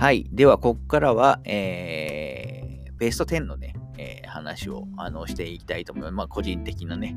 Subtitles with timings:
[0.00, 0.24] はい。
[0.32, 6.14] では、ここからは、えー、ベスト10のね、えー、話をあのしていきたいと思います。
[6.14, 7.14] まあ、個人的なね、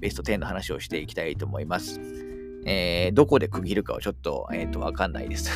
[0.00, 1.98] ベスト10の話をしていきたいと思います。
[2.66, 5.50] えー、どこで区切るかはちょっと、えっ、ー、と、わかんないです。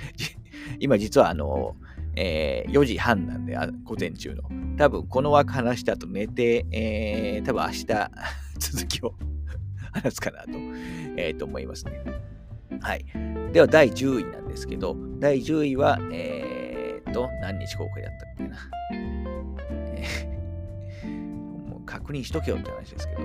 [0.80, 1.76] 今実はあの、
[2.14, 4.42] えー、4時半なんで、午前中の。
[4.76, 7.86] 多分この枠話した後寝て、えー、多分明日
[8.58, 9.14] 続きを
[9.92, 10.50] 話すかなと,、
[11.16, 12.02] えー、と思いますね。
[12.80, 13.04] はい。
[13.52, 18.56] では第10位なんですけど、第10位は、えー、と、何日公開だったっけな。
[18.92, 21.08] えー、
[21.68, 23.20] もう確認しとけよって話ですけど。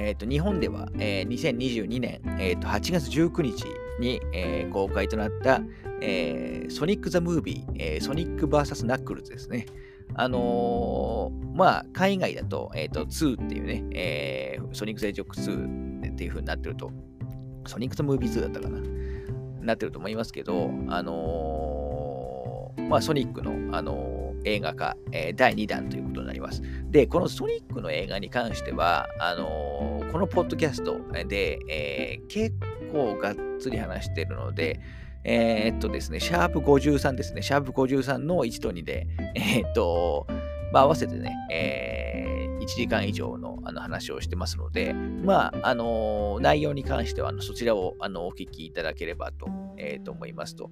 [0.00, 3.64] えー、と日本では、えー、2022年、えー、と8月19日
[3.98, 5.60] に、えー、公開となった、
[6.00, 9.66] えー、ソニック・ザ・ムービー、えー、ソニック VS ナックルズですね。
[10.14, 16.90] あのー、まあ、海外だと、えっ、ー、と、2っていうね、えー、ソニック・ザ・ジョック2っていう風になってると、
[17.68, 18.80] ソニック・ザ・ムービー2だったかな
[19.60, 26.62] なってると思いますけど、あのー、まあ、ソニックの、あの映画化、えー、第2弾ということになります。
[26.90, 32.54] で、このソニックの映画に関しては、あの、このポッドキャストで、え、結
[32.92, 34.80] 構がっつり話してるので、
[35.24, 40.26] え、っとですね、シャープ53ですね、シャープ53の1と2で、え、っと、
[40.72, 42.37] まあ、合わせてね、えー、
[42.76, 50.70] 時間以上のあの話をしてますので、まあ、あの、内容に関してはあのそちらをあのお聞きいただければと,、えー、と思いますと。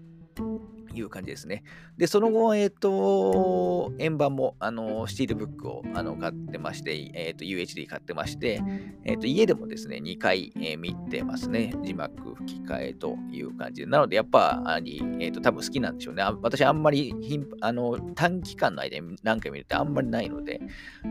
[1.01, 1.63] いう感じですね。
[1.97, 8.63] で、その後、えっ、ー、と、円盤も、あの、スティールブックをあの買ってまして、えっ、ー、と、UHD 買ってまして、
[9.05, 11.73] えっ、ー、と、家でもですね、2回、えー、見てますね。
[11.83, 13.87] 字幕吹き替えという感じで。
[13.87, 16.23] なので、やっぱ、あに、えっ、と、多分好きなんでしょうね。
[16.43, 17.15] 私、あんまり
[17.61, 20.61] あの短期間の間に何回見るってあんまりないので。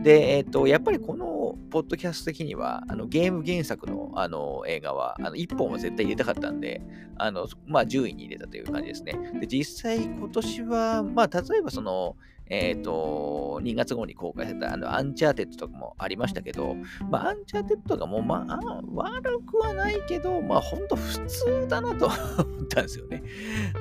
[0.02, 1.36] で、えっ、と、やっぱりこの、
[1.70, 6.80] ポッドキャスト的には、あのゲーム原作のあの映画は、あの1本は絶対入れたかったんで、
[7.18, 9.14] あの、まあ、10位に入れたという感じですね。
[9.40, 12.16] で、実際今年は、まあ、例えばその、
[12.48, 16.76] えっ、ー、と、2月頃に公開されたあのアンチャーテッドとかもありましたけど、
[17.10, 22.06] まあ、アンチャーテッドとかも、まあ、悪くはないけど、まあ、ほんと普通だなと
[22.38, 23.22] 思ったんですよね。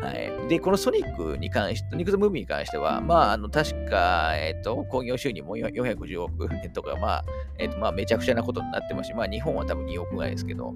[0.02, 0.50] はい。
[0.50, 7.26] で、このソニックに関して、ソニック・ザ・ムービーに関しては、まあ、あの、確か、えっ、ー、と、興行収入も450億とか、まあ、
[7.60, 10.74] えっ、ー、と、まあ、めちゃくちゃなことになってますし、まあ、日本は多分2億ぐらいですけど、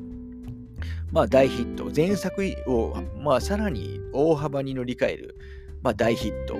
[1.11, 1.91] まあ大ヒット。
[1.95, 5.35] 前作を、まあさらに大幅に乗り換える、
[5.81, 6.57] まあ大ヒット。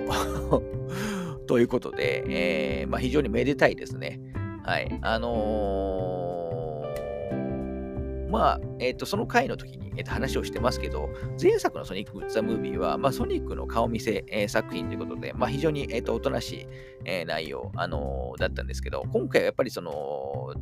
[1.46, 4.20] ということで、えー、まあ非常にめでたいですね。
[4.62, 4.98] はい。
[5.02, 11.08] あのー、まあ、えっ、ー、と、その回の時に、えー、と話をしてますけど、
[11.40, 16.66] 前作のソニック・ザ・ムービーは、まあ、ソニックの顔見せ、えー、作品ということで、まあ、非常に、えー、とおとなしい、
[17.04, 20.54] えー、内容、あのー、だったんですけど、今回はやっぱりその、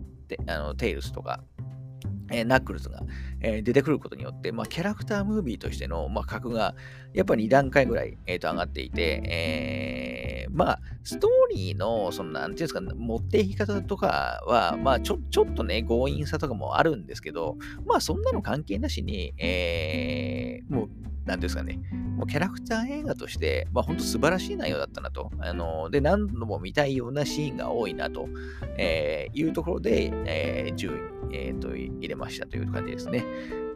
[0.46, 1.42] あのテイルスとか、
[2.30, 3.02] えー、ナックルズが、
[3.40, 6.74] えー、出てくることによって、まあ、キャラクタームービーとしての、まあ、格が
[7.14, 17.56] やっぱり2段階ぐらい、えー、と上がっていて、えー、まあ、ストーリーの、その、なんていうんですか、持っていき方とかは、まあ、ちょ、ちょっとね、強引さとかもあるんですけど、
[17.86, 20.88] まあ、そんなの関係なしに、えー、もう、
[21.28, 21.78] なんですかね、
[22.16, 25.30] もうキャラクター映画として、まあ本当素晴らしい内容だったなと。
[25.38, 28.28] あので、何度も見たいようなシーンが多いなと、
[28.78, 33.24] えー、いうところで、えー、10位、えーと、入れましたという感じですね。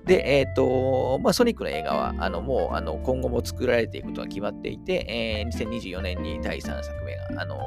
[0.06, 7.60] で、えっ、ー、と、まあ、ソニックの映画は、あの、もう、あの、今後も作られていくことが決まっていて、えー、2024年に第3作目が、あの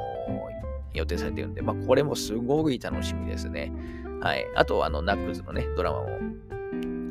[0.92, 3.72] 予定されているので、まあ、これもすごい楽しみですね。
[4.20, 4.46] はい。
[4.54, 6.08] あと、あの、ナックルズのね、ドラマも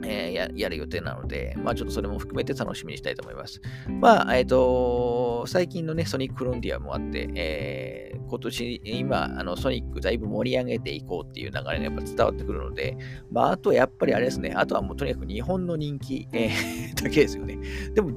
[0.05, 3.61] えー、ややる予定なので、まあちょっとそれも含めて楽しみにしたいと思います。
[3.89, 12.97] まあ、えっ、ー、と、最近のね、ソニックフロンティアもあって、えー、今年、今、あの、ソニックだいぶ盛り上げていこうっていう流れがやっぱ伝わってくるので、
[13.31, 17.57] まああとやっぱりあれですね、あとはもうとにかく日本の人気、えー、 だけですよね。
[17.93, 18.11] でも、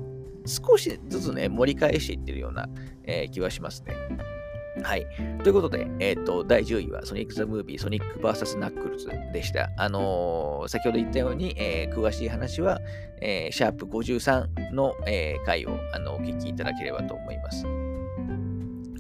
[0.47, 2.69] 少しずつね、盛り返していってるような、
[3.05, 4.38] えー、気はしますね。
[4.83, 5.07] はい。
[5.43, 9.71] ということで、えっ、ー、と、第10位はソニック・ザ・ムービー、ソニック VS ナックルズでした。
[9.77, 12.81] あのー、先ほど言ったように、えー、詳しい話は、
[13.21, 17.67] え、シャープ53の、え、回をあのお聞きいただければと思います。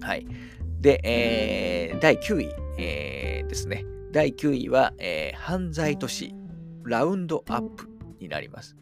[0.00, 0.26] はい。
[0.80, 3.84] で、えー、第9位、えー、ですね。
[4.12, 6.34] 第9位は、え、犯罪都市
[6.84, 7.88] ラウンドアップ
[8.20, 8.76] になります。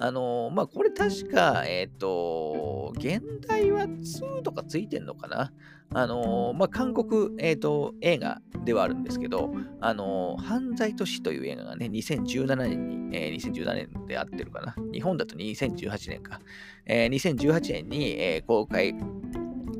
[0.00, 5.52] あの、まあ、これ確か、えっ、と、現代は2とかついてんのかな？
[5.92, 16.40] あのー、まあ、韓国、えっ、と、映画ではあるんですけど、あの犯罪都市という映画がね、2017年に、えー、2017年であってるかな日本だと2018年か。
[16.86, 18.94] えー、2018年に、え公開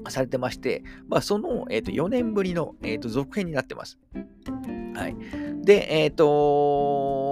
[0.08, 3.98] されてまして、まあ、その、えー、と4年ぶりの、えー、と続編になってます。
[4.94, 5.16] はい。
[5.62, 7.23] で、えっ、と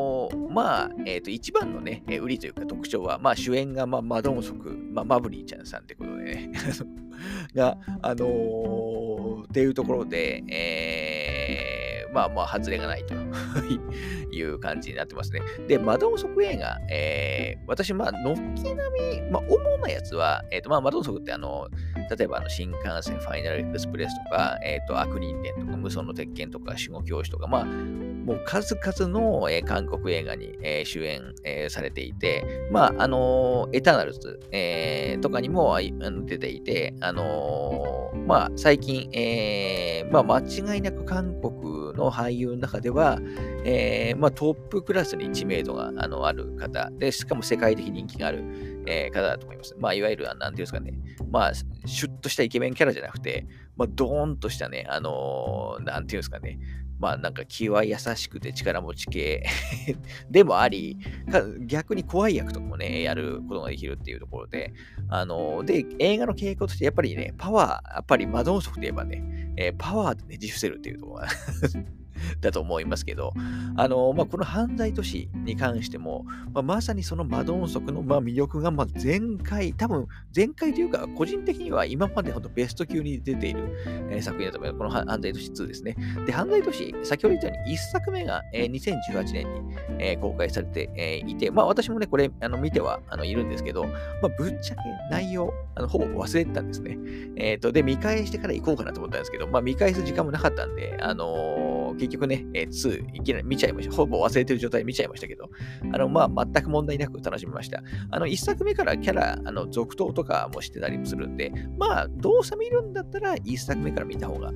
[0.53, 6.53] まあ、えっ、ー、と、一番のね、売りというか特徴は、まあ、主演が、まあ、マドンソク、まあ、マブリーちゃんさんってことでね、
[7.55, 11.52] が、あのー、っていうところで、えー、
[12.13, 13.15] まあまあ、外れがないと
[14.31, 15.41] いう感じになってますね。
[15.67, 21.69] で、マドンソク映画、えー、私、まあ、のっけ並み、まあ、主なやつは、えっ、ー、と、まあ、マドンソクってあの、
[22.17, 35.77] 例えばあの新幹線ファイナルエクスプレスとか、えっ、ー、と、悪人伝とか、無双の鉄拳とか、守護教師とか、まあ、もう数々の、えー、韓国映画に、えー、主演、えー、されていて、まあ、あのエターナルズ、えー、とかにも
[36.27, 43.19] 出ていて、あのまあ、最近、えー、まあ、間違いなく韓国の俳優の中では、
[43.65, 48.45] えー、まあ、トップクラスに知名度があのある方で、しかも世界的人気がある、
[48.87, 49.75] えー、方だと思います。
[49.79, 50.93] まあ、いわゆる、なんていうんですかね、
[51.31, 56.59] まあ、シュッとしたイケメンキャラじゃなくて、まあ、ドーンとしたね、あのー、なんていうんですかね、
[57.03, 59.45] まあなんか気は優しくて力持ち系。
[60.31, 60.97] でもあり、
[61.67, 64.73] 逆に怖い役とかもね、やることができるっていうところで、
[65.09, 69.21] あの、で、映画の傾向としてやっぱりね、パワー、やっぱりマドンソクといえばね、
[69.57, 71.29] えー、パワーでねじ伏せるっていうところが。
[72.41, 73.33] だと思いますけど、
[73.77, 83.69] あの、まあ、この犯罪都市に関しても、まあ、まさにそのマドンソクの、まあ、魅力が、まあ、全開、多分、全開というか、個人的には今までほんとベスト級に出ている、
[84.11, 84.79] えー、作品だと思います。
[84.79, 85.97] この犯罪都市2ですね。
[86.27, 93.91] で、犯罪都市、先ほど言ったように1作目が、えー、2018年に、えー、公開されて、え、いて、まあ、私もね、これ、あの見てはあのいるんですけど、ま
[94.25, 96.99] あ、ぶっちゃけ内容、あのほぼ忘れてたんですね。
[97.37, 103.95] えっ、と、で、見返してから行こうかなと思ったんですけど、まあ、見返す時間もなかったんで、あの結局ね、えー、2、いきなり見ちゃいました。
[103.95, 105.51] ほぼ忘れてる状態で見ちゃいましたけど、
[105.93, 107.83] あの、まあ、全く問題なく楽しみました。
[108.11, 114.53] あの、1作目からキャラ、あの、続投とかもしてたりもするんで、まあ、動作見るんだったら、1作目から見た方が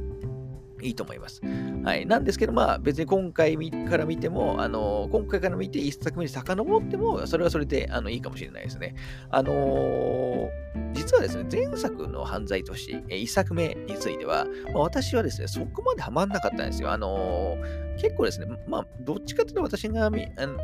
[0.86, 1.40] いいと思います。
[1.84, 2.06] はい。
[2.06, 3.56] なんですけど、まあ別に今回
[3.88, 8.94] から見ても、あの、今回から見て1作目に遡っても、それはそれであのいいかもしれないですね。
[9.30, 10.48] あのー、
[10.92, 16.90] 実はですね、前作の犯罪都市、1作目については、まあ、私はですね、そこまでハマんなかったんですよ。
[16.90, 20.58] あのー、結構ですね、まあ、どっちかというと私が見、あの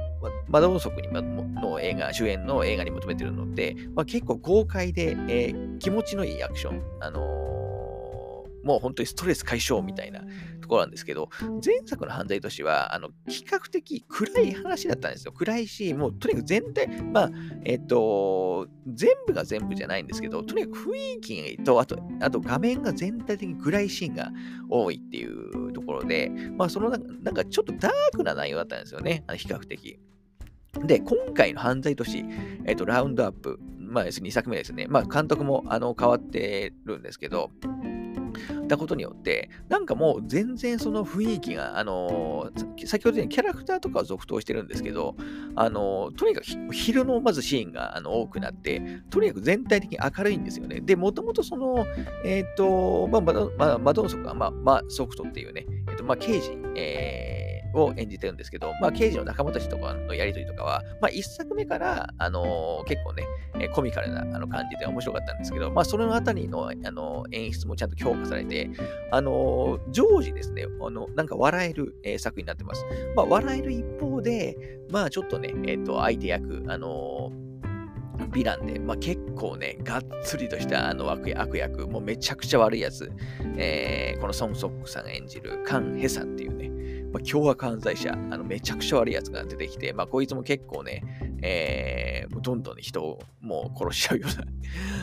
[0.48, 7.61] マダオソクにの映画、主演の映画に求めてるのって、まあ、結構豪快で、えー、気持ちのいいアクション、あの
[8.62, 10.20] もう本当にストレス解消みたいな
[10.60, 11.28] ところなんですけど、
[11.64, 15.32] 前作の犯罪都市は、あの、比較的暗い話だったんですよ。
[15.32, 17.30] 暗いし、もうとにかく全体、まあ、
[17.64, 24.30] えっと、全部が全部じゃないんですけど、とにかく雰囲気と、あと、あと画面が全体的に暗いシーンが
[24.68, 29.24] 多いっていうところで、まあ、そのなんかちょっとダークな内容だったんですよね。
[29.26, 29.98] あの比較的。
[30.84, 32.24] で、今回の犯罪都市、
[32.64, 34.86] えっと、ラウンドアップ、まあ、2作目ですね。
[34.88, 37.50] まあ、監督もあの変わってるんですけど、
[38.72, 45.14] たことによって、なんかもう全然その雰囲気が、あのー、先ほど言ったようにキャラクターとかは続投してるんですけど、
[45.54, 48.80] あのー、とにかく昼のまずシーンがあの多くなって、
[49.10, 50.80] とにかく全体的に明るいんですよね。
[50.80, 51.84] で、もともとその、
[52.24, 57.41] えっ、ー、と、まあ、マド、ンソクが、まあ、まあ、ソクトっていうね、えっ、と、まあ、刑事、えー
[57.74, 63.24] を演じてるんですけど、まあ、刑事の仲間たちとかのやりとりとかは、まあ、一作目から、あのー、結構ね、
[63.74, 68.70] コミカルなあの感じで面白かったんですけど、まあ、そのあたりの、あのー、演出もちゃんと評価されて、
[69.10, 72.84] あのー、常時ですね、あの、なんか笑える、え作品になってます。
[73.16, 74.56] まあ、笑える一方で、
[74.90, 77.32] まあ、ちょっとね、えっ、と、相手役、あの
[78.30, 83.10] ヴィランで、まあ、結構ね、がっつりとしたあの悪悪役、もうめちゃくちゃ悪いやつ、
[83.56, 86.70] えー、このソン・ソックさん演じるカン・ヘさんっていうね、
[87.12, 91.02] まあ、凶悪犯罪者、あのめちゃくちゃ悪いやつが出てきて、まあ、こいつも結構ね、
[91.42, 94.44] えー、どんどん人をもう殺しちゃうような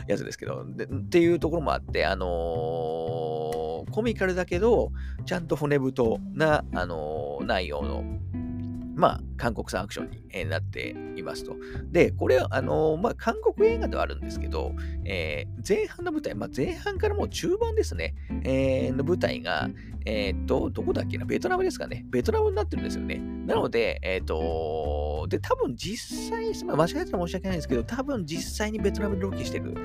[0.08, 4.92] やつですけどで、っていうところもあって、あのー、コミカルだけど、
[5.26, 8.04] ちゃんと骨太な、あのー、内容の
[9.00, 10.12] まあ、韓国産アクション
[10.44, 11.56] になっていますと。
[11.90, 14.74] で、これは、あのまあ、韓国映画ではあるんですけど、
[15.06, 18.14] えー、前半の舞台、まあ、前半からもう中盤ですね、
[18.44, 19.70] えー、の舞台が、
[20.06, 22.06] えっ、と、どこだっけな、ベトナムですかね。
[22.10, 23.20] ベトナムになってるんですよね。
[23.46, 29.76] なので、えっ、と、で、多分実際、まあ、間違えたら申し訳ないんですけど、多分実際にベトナムでロケしてる、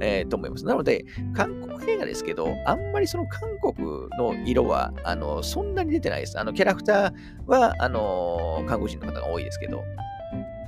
[0.00, 0.64] えー、と思います。
[0.64, 1.04] なので、
[1.34, 6.38] 韓国映画ですけど、あんまりその韓国の色は、あの、そんなに出てないです。
[6.38, 7.12] あの、キャラクター
[7.46, 9.84] は、あの、韓国人の方が多いですけど、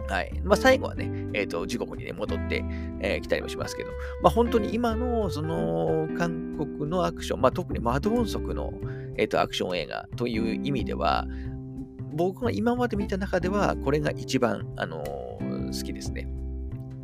[0.09, 0.33] はい。
[0.45, 2.65] まあ、最後はね、えっ、ー、と、時刻にね、戻ってき、
[3.00, 3.91] えー、たりもしますけど、
[4.23, 8.73] まあ、本当に今の、その、韓国のアクション、まあ、特にマドンソクの、
[9.17, 11.26] えっ、ー、と、アクション映画という意味では、
[12.12, 16.29] 僕が今まで見た中では、これが一番、あの好きですね。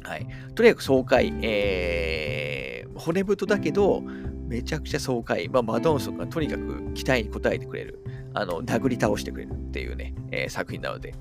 [0.04, 0.26] はい。
[0.54, 4.02] とにかく爽快、えー、骨太だけど、
[4.46, 8.02] めちゃくちゃ爽快、まあ、マドンソクがとにかく期待に応えてくれる、
[8.34, 11.14] あの殴り倒してくれるっていうね、えー、作品なので、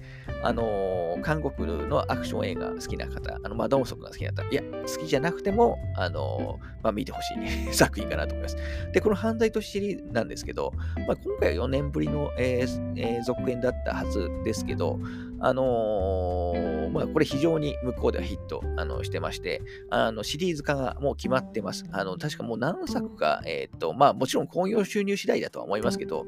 [0.44, 8.58] あのー、韓国のアクション映画好きな方、あのマドンソクが好きな方、いや、好きじゃなくても、あのー、まあ、見てほしい 作品かなと思います。
[8.94, 10.74] で、この犯罪都市シリーズなんですけど、
[11.08, 15.00] まあ、今回は4年ぶりの、えーえー、続編だったはずですけど、
[15.40, 21.86] あのー、まあ、これ非常に向こうではヒットあのしてまして、あのシリーズ化がもう決まってます。
[21.92, 26.26] あの確かもう何作か、えっ、と、まあもちろん興行収入次第だとは思いますけど、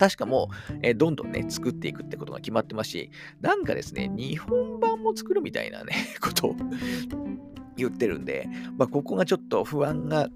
[0.00, 3.10] 確かもう、えー、どんどんね、作っていくってことが決まってますし、
[3.42, 5.92] なんかですね、日本版も作るみたいなね、
[6.22, 6.56] ことを
[7.76, 10.30] 言ってるんで、まあ、ここがちょっと不安が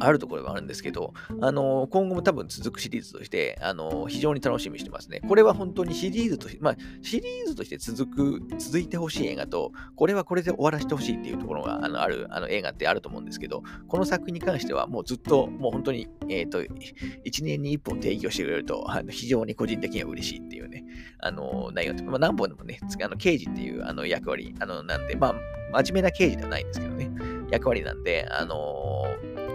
[0.00, 5.20] あるところがあるんですけど、あの今後も多分続くシリーズとして、あの非常に楽しみにしてますね。
[5.28, 20.84] これは本当にシリーズとして、まあ、シリーズとして続く、続いてほしい映画と、これはこれで終わらせてほしいっていうところがあのあるあの映画ってあると思うんですけど、この作品に関してはもうずっと、もう本当に、えっ、ー、と、1年に1本提供してくれると、あの非常に個人的には嬉しいっていうね、
[21.20, 25.34] あの内容って、まあ、何本でもね、あの刑事っていうあの役割あのなんで、まあ、
[25.72, 27.10] 真面目な刑事ではないんですけどね、
[27.50, 28.99] 役割なんで、あの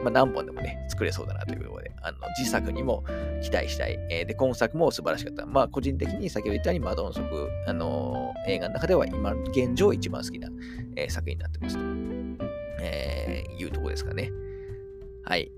[0.05, 3.03] まあ、何本でもね、作れそうだなということで、あの自作にも
[3.41, 3.97] 期待したい。
[4.11, 5.47] えー、で、今作も素晴らしかった。
[5.47, 10.47] まあ、個人的に先ほど言ったように、マドンソク、あのー、映画の中では今、現状一番好きな、
[10.95, 11.83] えー、作品になってますと、
[12.81, 14.31] えいうとこですかね。
[15.23, 15.51] はい。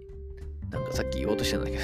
[0.71, 1.83] なんかさっき言おうとしたんだけど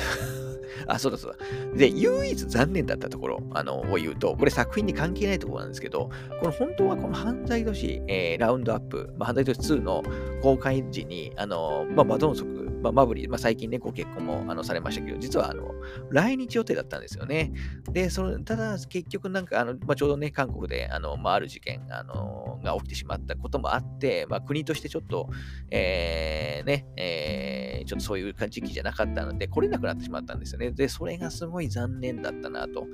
[0.87, 1.77] あ、そうだそうだ。
[1.77, 10.03] で、唯一残念だったところあのを言うと、これ作品に関係ないところなんですけど、この本当はこの犯罪都市、えー、ラウンドアップ、まあ、犯罪都市2の
[10.41, 15.71] 公開時に、あのまあ、バドンソクまあ、マブリー、まあ、最近ね、ご結婚もあのされましたけど、実はあの
[16.09, 17.53] 来日予定だったんですよね。
[17.91, 25.29] で、そのただ結局なんかあの、まあ、ちょうどね、韓国であの、まあ、ある事件あのが起きてしまったこともあって、まあ、国としてちょっと、
[25.71, 30.71] えー、ね、えー、ちょっとそういう時期じゃなかったので、来れなくなってしまったんですよね。
[30.71, 32.85] で、それがすごい残念だったなと、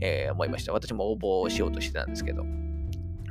[0.00, 0.72] えー、思いました。
[0.72, 2.44] 私も応募しようとしてたんですけど。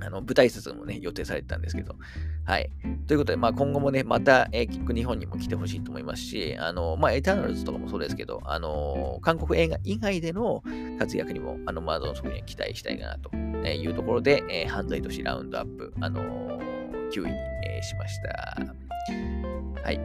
[0.02, 1.96] あの舞台挨拶もね、予定されてたんですけど。
[2.46, 2.70] はい。
[3.08, 10.64] ということで、まあ、今後もね、また、えー、キック日本にも来てほしいと思いますし、あの、まあ、エターナルズとかもそうですけど、あの、韓国映画以外での
[11.00, 16.22] 活躍にも、あの、マードの側に期待したいなというところで、えー、犯罪都市ラウンドアップ、あの
[17.12, 17.32] 9位に、
[17.68, 18.58] えー、しました。
[19.84, 20.00] はい。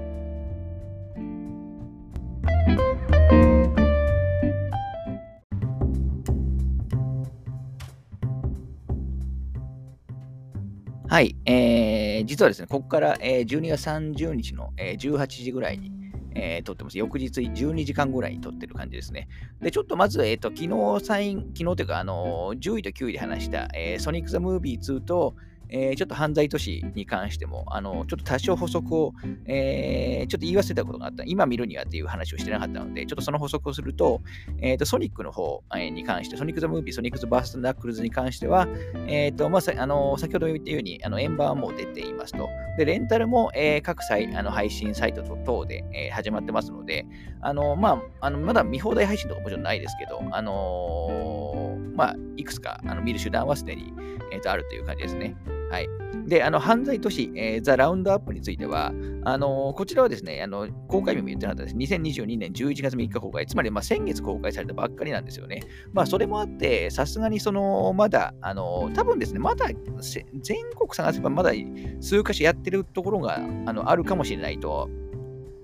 [11.11, 15.91] はい、えー、実はですね、ここから、えー、12月30日の、えー、18時ぐらいに、
[16.37, 16.99] えー、撮ってます。
[16.99, 19.27] 翌日12時間ぐらいに撮ってる感じですね。
[19.61, 20.69] で、ちょっとまず、えっ、ー、と、昨
[21.01, 25.35] 日サイン、昨日というか、あのー、10位と9位で話した、えー、ソニック・ザ・ムービー2と、
[25.71, 29.13] えー、ちょっと犯罪都市に関しても、あの、ちょっと多少補足を、
[29.47, 31.25] えー、ちょっと言い忘れたことがあった。
[31.25, 34.21] 今見るにはっていう話をしてなかったので、ちょっとその補足をすると、
[34.61, 38.69] え、ー、と、ソニックの方に関して、ソニック・ザ・ムービー、ソニック・ザ・バースト・ナックルズに関しては、
[39.07, 42.49] えっ、と、まあ、あの、先ほど言ったように、あの、円盤はもう出ていますと。
[42.77, 47.07] で、レンタルも、えー、各際あの配信サイト等で、えー、始まってますので、
[47.41, 53.93] あの、まあ、あのまだ見放題配信とかもちろんないですけど、あのまあ、いくつかあの見る手段はすでに、
[54.33, 55.37] えーとあるという感じですね。
[55.71, 55.89] はい。
[56.27, 58.93] で、あの、犯罪都市、えー、ザ・ラウンドアップについては、
[59.25, 61.77] あのー、こちらはですね、あの、公開日も言ってなかったです。
[61.77, 65.63] 2022年11月3日公開、つまり、まあ、先月公開されたばっかりなんですよね。
[65.93, 69.67] まあ、それもあって、さすがにその、まだ、あのー、多分ですね、まだ、
[70.41, 71.53] 全国探せばまだ
[72.01, 73.37] 数か所やってるところが、
[73.67, 74.91] あの、あるかもしれないと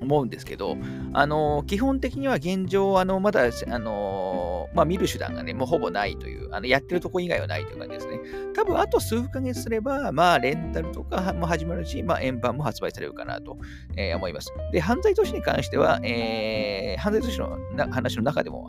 [0.01, 0.77] 思うんですけど、
[1.13, 8.21] あの基本的には現状、あのまだ、あのまあ、見る手段がね、もうほぼないという、あのやってるとこ以外はないという感じですね。
[8.55, 13.57] 多分、あと数ヶ月すれば、まあ、レンタルとかも始まるし、まあ、円盤も発売されるかなと、
[13.97, 14.53] えー、思います。
[14.73, 17.59] で、犯罪都市に関しては、えー、犯罪都市の
[17.91, 18.67] 話の中でも、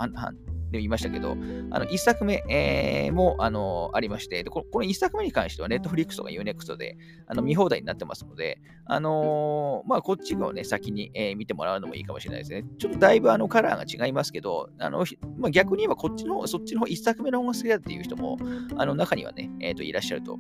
[0.72, 1.32] で言いましたけど、
[1.72, 6.98] あの1作目、えー、もあのありましてこ、この1作目に関しては Netflix とか Unext で
[7.28, 12.66] あの見放題になってますので、あのー、まあ、こっちをね、先に、えー、見てもらうのもいいかもしれないですね。
[12.78, 15.06] ちょっとだいぶあのカラーが違いますけど、あの
[15.38, 18.38] まあ、逆に言えばこっちの、そっちの方1作目の方が好きだっていう人も、
[18.78, 20.38] あの中にはね、えーと、いらっしゃると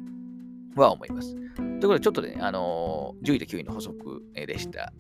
[0.76, 1.36] は思います。
[1.36, 4.94] ということで、ちょっとね、あのー、10位と9位の補足でした。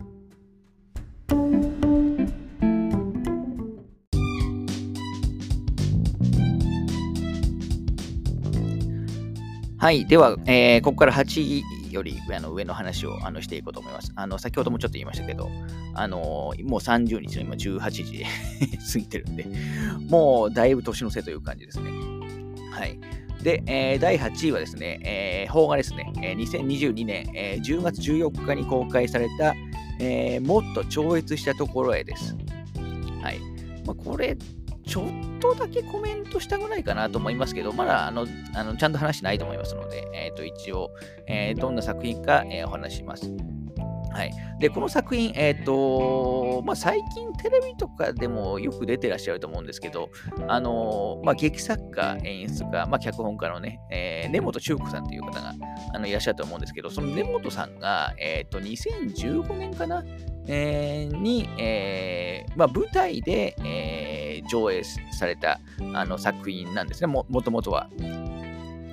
[9.79, 10.05] はい。
[10.07, 14.11] では、えー、ここから8位より上の上の話をあのしていこうと思います。
[14.15, 15.49] あの先ほどもちょっと言いましたけど、
[15.93, 18.25] あのー、もう30日の今18時
[18.93, 19.45] 過ぎてるんで、
[20.09, 21.91] もうだいぶ年の瀬という感じですね。
[22.71, 22.99] はい。
[23.43, 29.53] で、えー、第8位はですね、えー、邦画ですね、えー、2022年、えー、10月14日に公開された、
[29.99, 32.35] えー、もっと超越したところへです。
[33.21, 33.39] はい。
[33.85, 34.35] まあ、これ
[34.87, 38.25] ちょっとだけコメントしたぐらいかなと思いますけど、まだあの
[38.55, 40.91] あのちゃんと話してないと思いますので、え、ー、と一応、
[41.27, 43.56] えー、どんな作品か、えー、お話します。
[44.11, 44.31] はい。
[44.59, 50.09] で、この作品、え、ー、と、まあ、最近テレビとかでもよく出てらっしゃると思うんですけど、
[50.47, 55.53] あの、まあ、劇作家、演出家、まあ、脚本家のね、えー、根本中子さんという方が
[55.93, 60.03] あのいらっしゃると思うんですけど、その根本さんが、え、ー、と、2015年かな、
[60.47, 65.59] えー、に、えーまあ、舞台で、えー、上映された
[65.93, 67.89] あの作品なんですね、もともとは。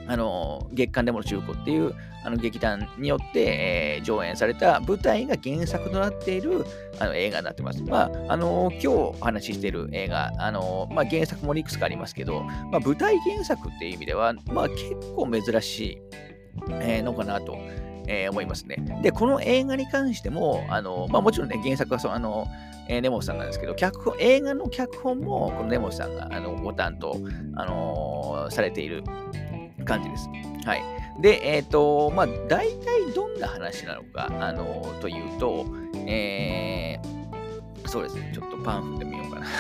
[0.07, 1.95] あの月刊デモの中古っていう
[2.25, 6.65] あの劇団によって、えー、上演された舞台が原作となっている
[6.99, 7.83] あの映画になってます。
[7.83, 15.99] まあ、あの今日お話ししている映画、あのまあ、原作もいくつかありますけど、まあ、舞台原作っていう意味では、まあ、結構珍しい、
[16.81, 17.59] えー、のかなと。
[18.07, 18.77] えー、思いますね。
[19.03, 22.47] で、この映画に関しても、あのまあ、もちろんね、原作はそあの、
[22.89, 27.17] えー、根本さんなんですけど、脚本映画の脚本も、この根本さんがあのご担当、
[27.57, 29.03] あのー、されている
[29.85, 30.29] 感じです。
[30.67, 30.83] はい。
[31.21, 35.67] で、えっ、ー、と、まあ、大体どんな話なのか、あの、というと、
[36.07, 39.47] えー、そうですね、ちょっとパンフで見ようかな。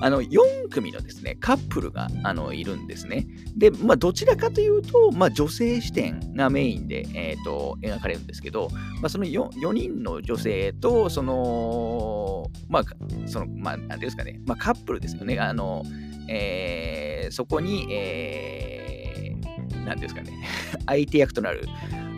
[0.00, 3.26] あの、4組のですね、カップルがあのいるんですね。
[3.56, 8.68] で、まあ、どちらかというと、まあ、女性視点がメインで、えーと、描かれるんですけど、
[9.00, 12.84] まあ、その 4, 4人の女性と、その、まあ、
[13.26, 15.38] その、まあ、なんていうんですかね、まあ、カップルですよね。
[15.38, 15.84] あの、
[16.28, 20.32] えー、そこに、えー、なんですかね、
[20.86, 21.66] 相手役となる、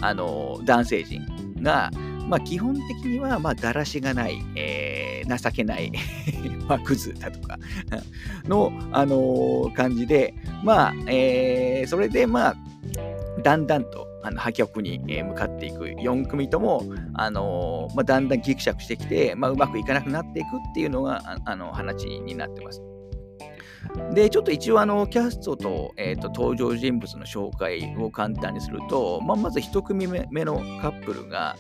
[0.01, 1.27] あの、男性陣
[1.63, 1.91] が、
[2.29, 5.93] まあ、基本的には、まあ、だらしがない、えー、情けない
[6.69, 7.59] まあ、クズだとか
[8.47, 10.35] の、あのー、感じで、
[10.65, 12.57] まあ、えー、それで、まあ、
[13.43, 16.83] だんだんと、あの破局に向かっていく4組とも、
[17.15, 22.83] あのー、まあ、だんだんギクシャクしてきて、まあ、うまくいかなくなっていくっていうのがあの話になってます。
[24.13, 31.57] で、ちょっと一応あの、キャストと,、えーと、登場人物の紹介を簡単にすると、まあ、まず一組目のカップルが、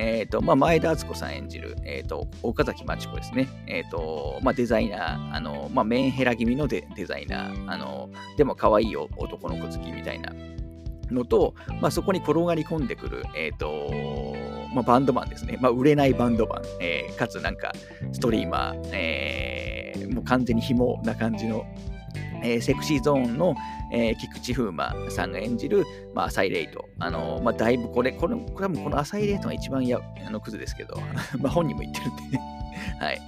[0.00, 3.48] えーとまあ、前田敦子さん演じる、えーと、岡崎真知子ですね。
[3.66, 10.32] えーとまあ、デザイナー、あのまあ、メンヘラ気味のデデザイナー、あのでも可愛い男の子好きみたいな
[11.10, 14.36] のと、まあ、そこに転がり込んでくる、えーと
[14.72, 15.58] まあ、バンドマンですね。
[15.60, 17.72] まあ、売れないバンドマン、えー、かつなんか
[18.12, 19.77] ストリーマー、えー、
[20.28, 21.64] 完全に紐な感じの、
[22.42, 23.54] えー、セクシーゾーンの、
[23.92, 26.88] えー、菊池風磨さんが演じる、まあ、浅井レイト。
[26.98, 30.96] あのまあ、だいぶこれ、これ、これもこの浅井レイトが一番やあのクズですけど、
[31.40, 32.40] まあ本人も言ってるんでね。
[33.00, 33.20] はい。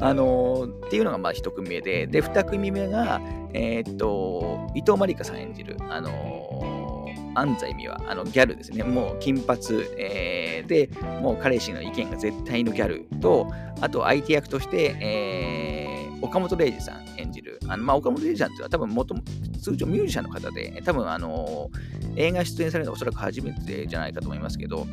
[0.00, 3.20] あのー、っていうのがまあ一組目で、で、二組目が、
[3.52, 6.88] えー、っと、伊藤まりかさん演じる、あのー
[7.38, 8.82] 安西美はあのギャルですね。
[8.82, 9.60] もう金髪、
[9.96, 10.90] えー、で、
[11.20, 15.77] もう彼氏の意見が絶対のギャルと、あと相手役として、えー、
[16.20, 17.60] 岡本零士さん演じる。
[17.68, 19.14] あのまあ、岡本零士さんっていうのは多分元
[19.60, 21.70] 通常ミュージシャンの方で、多分あの
[22.16, 24.86] 映画出演されるのはおそらく初めてじゃないかと思いますけど、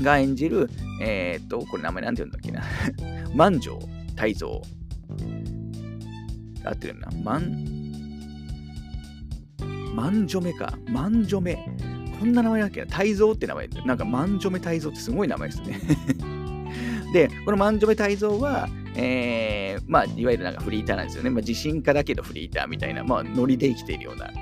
[0.00, 2.62] が演じる、えー、っと、これ名前なんて言うんだっけな。
[3.34, 3.78] 万丈
[4.16, 4.62] 泰造。
[6.64, 7.08] 合ってるな。
[7.22, 7.64] 万、
[9.94, 10.74] 万女目か。
[10.88, 11.56] 万女目。
[12.18, 12.86] こんな名前だっけな。
[12.86, 13.68] 泰造って名前。
[13.84, 15.80] なんか万女目泰造ってすごい名前ですね。
[17.14, 21.30] で、この万女目泰造は、えー、まあ、いわゆるなんかフリーターなんですよね。
[21.30, 24.32] まあ、自信家だけどフリーターみたいな、まあ、ノリで生きているような、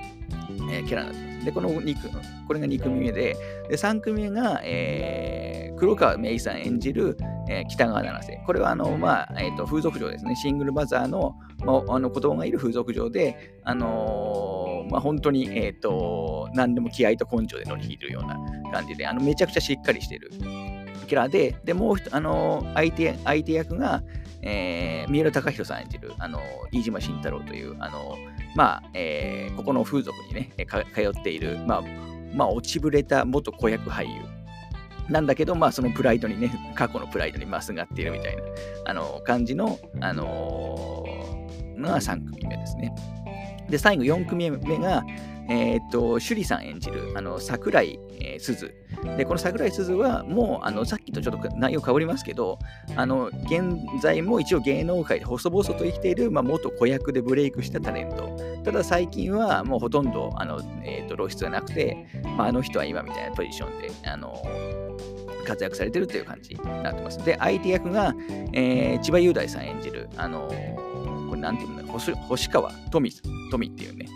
[0.72, 1.44] えー、キャラなんです。
[1.44, 3.36] で、この2これが2組目で、
[3.68, 8.42] で3組目が、えー、黒川芽衣さん演じる、えー、北川七瀬。
[8.46, 10.34] これはあの、まあえーと、風俗嬢ですね。
[10.34, 11.34] シングルマザーの,、
[11.66, 18.40] まあ、あの子供がいる風俗嬢で、あのー、まあ、本当に、えーと、何でも気合と根性で乗り切るような
[18.72, 20.30] 感じで、あのめちゃくちゃしっかりしてる
[21.06, 24.02] キャラで、でもうあの相手相手役が、
[24.42, 26.40] えー、三浦貴大さん演じる、あの
[26.72, 28.16] 飯島慎太郎という、あの
[28.56, 31.82] まあえー、ここの風俗にね、通っている、まあ、
[32.34, 34.22] まあ、落ちぶれた元子役俳優
[35.08, 38.42] なんだけど、まあ、そのプライドにね、過去のプライドにますがっているみたいな、
[38.86, 42.94] あの、感じの、あのー、が3組目ですね。
[43.68, 45.04] で、最後4組目が、
[45.52, 48.74] えー、っと、趣里さん演じる、あの、桜井、えー、鈴。
[49.18, 52.58] で、この桜井鈴は、もう、あの、さっきとちょっと内容変わりますけど、
[52.96, 58.34] あの、現在も一応芸能界で細々と生きている、まあ、元子役でブレイクしたタレント。
[58.64, 62.06] ただ最近はもうほとんど、あの、えー、っと、露出がなくて、
[62.38, 64.42] まあ、あの人は今みたいなポジションで、あの、
[65.44, 67.22] 活躍されてるという感じになってます。
[67.24, 68.14] で、相手役が、
[68.52, 70.48] えー、千葉雄大さん演じる、あの
[71.28, 73.10] これなんていうんだ星星川富
[73.50, 74.06] 富っていうね、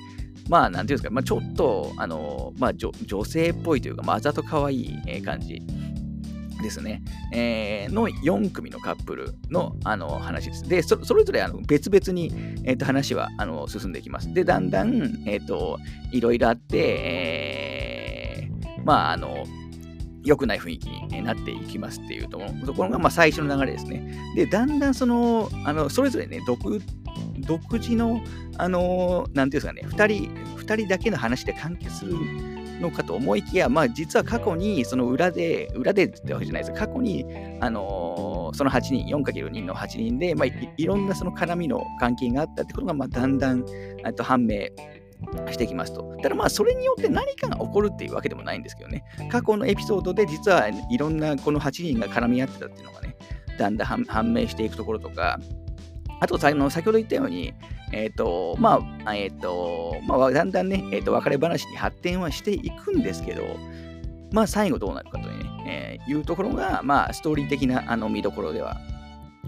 [0.48, 2.92] まあ、なんていうんですか、まあ、ちょっと、あの、まあ、女
[3.24, 5.62] 性っぽいというか、まあ、ざと可愛い感じ
[6.62, 10.68] ですね、えー、の4組のカップルのあの話です。
[10.68, 12.32] で、それぞれあの別々に、
[12.64, 14.32] えー、と話はあの進んでいきます。
[14.32, 15.78] で、だんだん、えーと、
[16.12, 19.44] いろいろあって、えー、まあ、あの、
[20.26, 22.38] 良くない雰囲気になっていきますっていうと
[22.74, 24.34] ころが、まあ、最初の流れですね。
[24.34, 26.58] で、だんだんその、あのそれぞれね、独
[27.40, 28.20] 独自の、
[28.58, 32.14] あの、なんていうんですかね、2人、2人だけの話で完結する
[32.80, 37.24] のかと思いきや、まあ、実は過去にその裏で、裏でってわけじゃないです過去に、
[37.60, 43.64] あのー、その8人、4×2 の8人で、まあい、いろんなその絡みの関係があったってことが、まあ、だんだん
[44.16, 44.66] と判明
[45.50, 46.16] してきますと。
[46.22, 49.04] ただまあそれによって何かが起こるっていうわけでもないんですけどね。
[49.30, 53.16] 過去のエピソードで実はいろんなこの8人が絡み合ってたっていうのがね、
[53.58, 55.38] だんだん判明していくところとか、
[56.18, 57.52] あと、先ほど言ったように、
[57.92, 63.42] えっ、ー、と、まあ、えっ、ー、と、まあ、だんだんね、えっ、ー、と、別れ話に発展はしていくんですけど、
[64.32, 68.78] まあ、最後どうなるかという,、ねえー、いうところが、まあ、ストーリー的なあの見どころでは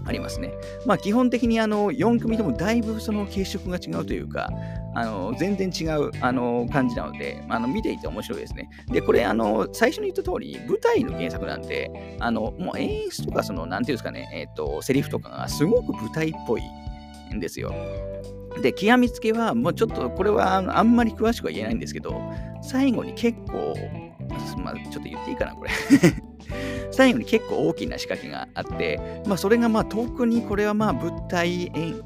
[0.05, 0.53] ありますね。
[0.85, 4.49] まあ、基本的にあの4組ともだいぶその形色が違うというか、
[4.95, 8.69] あの全然違うあの感じなので、あの見ていて面白いですね。
[8.87, 16.63] で、これ、あの最初に言った通り、舞台の原作なんで、あのもう演出とか、その、なんていうんですかね、えっ、ー、と、セリフとかがすごく舞台っぽい
[17.33, 17.73] んですよ。
[18.61, 22.21] で、極めつけは、もうちょっと、これはあんまり詳しくは言えないんですけど、
[22.61, 23.75] 最後に結構、
[24.57, 25.71] まあ、ちょっと言っていいかな、これ
[26.91, 32.01] 最後に結構大きな仕掛けがあって、まあ、それがまあ特にこれはまあ舞台演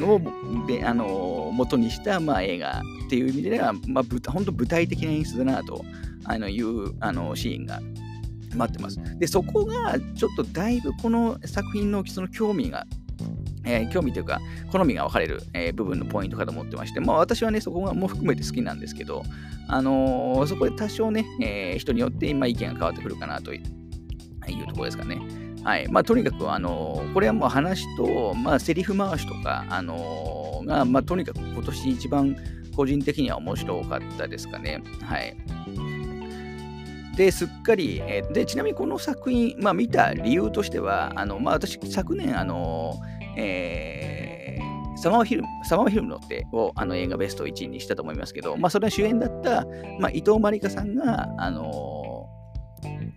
[0.00, 0.20] を
[0.66, 5.84] であの元にしたまあ映画っていう意味では、まあ、本当舞台的な演出だなと
[6.24, 7.80] あのいうあのシーンが
[8.56, 8.98] 待ってます。
[9.18, 12.86] で、そこがちょっとだいぶこの作品のその興味が
[13.64, 19.22] えー、興味というか、好みが分かれる、えー、部分のポイントかと思ってまして、まあ私はね、そこも含めて好きなんですけど、
[19.68, 23.62] あのー、そこで多少ね、え、人によって今意見が変わってくるかなという
[24.66, 25.20] ところですかね。
[25.64, 25.88] はい。
[25.88, 32.36] まあ、とにかく、あのこれはもう話と、まあ、セリフ回しとか、あのが、まあ、とにかく今年一番
[32.74, 34.82] 個人的には面白かったですかね。
[35.02, 35.36] はい。
[37.16, 42.94] で、すっかり、え、で、ちなみにこの作品、まあ、見た理由としては、あの、まあ、私、昨年、あの
[43.36, 49.66] えー、サマーフィルム、サマーフィルムのってをあの映画ベスト1位にしたと思いますけど、まあ、それは主演だった、
[50.00, 52.28] まあ、伊藤まりかさんが、あの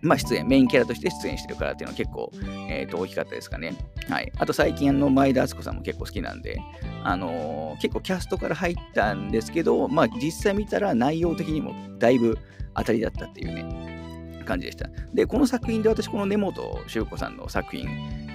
[0.02, 2.30] まあ、出演、メインキャラとして出演してるからっていうのは結構、
[2.70, 3.74] えー、と大きかったですかね。
[4.08, 4.32] はい。
[4.38, 6.60] あと最近、あの、前田敦子さんも結構好きなんで、
[7.02, 12.38] あのー、結構キャストから入ったんですけど、まあ、実際見たら内容的にもだいぶ
[12.74, 14.88] 当たりだったっていうね、感じでした。
[15.12, 16.54] で、この作品で私、この根本
[16.86, 17.88] 修子さんの作品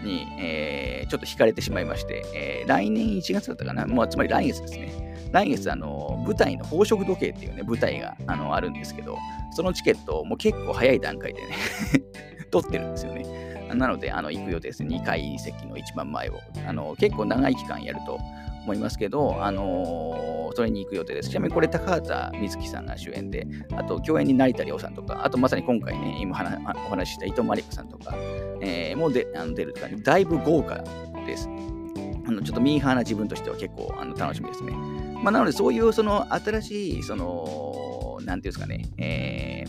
[0.03, 5.29] に、えー、ちょっと惹かれてしまいまして、えー、来年1月だったかな、まあ、つまり来月ですね。
[5.31, 9.17] 来月、あの、舞台の宝飾時計っていうね、舞台があのあるんですけど、
[9.51, 11.55] そのチケットをもう結構早い段階でね
[12.51, 13.25] 取ってるんですよね。
[13.73, 14.83] なので、あの、行く予定です。
[14.83, 16.39] 2階席の一番前を。
[16.67, 18.19] あの、結構長い期間やると
[18.63, 21.29] 思いますけど、あのー、それに行く予定です。
[21.29, 26.35] ちなみにこれ、高畑充希さんが主演で、あと、共演に成田凌さんとか、あとまさに今回ね、今
[26.87, 28.15] お話しした伊藤真理子さんとか、
[28.61, 30.83] えー、もであの出るとか、ね、だいぶ豪華
[31.25, 31.49] です。
[32.27, 34.71] あのちょっとミーハーな自分としては結構あの楽しみですね。
[35.23, 39.65] まあ、なので、そういうその新しい、その、なんていうんですかね、え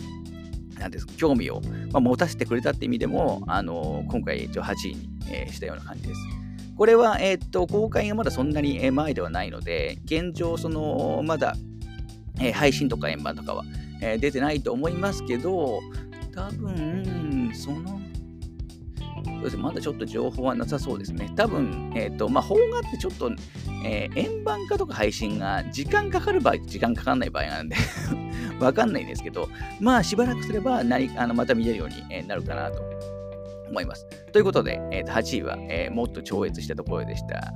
[0.75, 6.19] ー、なんですか、興味を、まあ、持たせてくれたって意味でも、あの今回、8位に、えー、したような感じです。
[6.77, 11.55] これは、え、っと、公開がまだそんなに前ではないので、現状、その、まだ、
[12.39, 13.63] え、配信とか円盤とかは、
[14.01, 15.81] え、出てないと思いますけど、
[16.33, 18.01] 多分、その
[19.25, 21.31] そうですまだちょっと情報はなさそうですね。
[21.35, 23.31] 多分、えっ、ー、と、まあ、邦画ってちょっと、
[23.85, 27.75] えー、円盤化とか配信が時間かかる場合、時間かかんない場合なんで
[28.59, 32.92] わかんないんですけど、まあ、しばらくすれば何あのまた見れるように、なるかなと
[33.73, 34.07] 思います。
[34.31, 37.51] ということで、えー、と8位は、えー、もっと超越したところでした。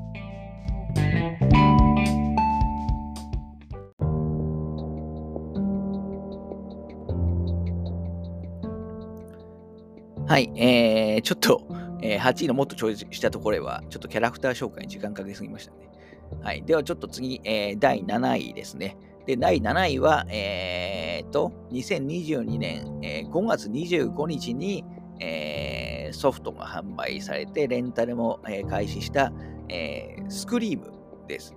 [10.27, 11.65] はい、えー、ちょっと、
[12.01, 15.89] えー、8位のもっと超越したところは、ちょっとキャラクター紹介に時間かけすぎましたね。
[16.41, 18.97] はい、ではちょっと次、えー、第7位ですね。
[19.25, 24.83] で、第7位は、えー、と、2022年、えー、5月25日に、
[25.19, 28.39] えー、ソフトが販売されて、レンタルも、
[28.69, 29.31] 開始した、
[29.69, 30.91] えー、スクリーム
[31.27, 31.55] です。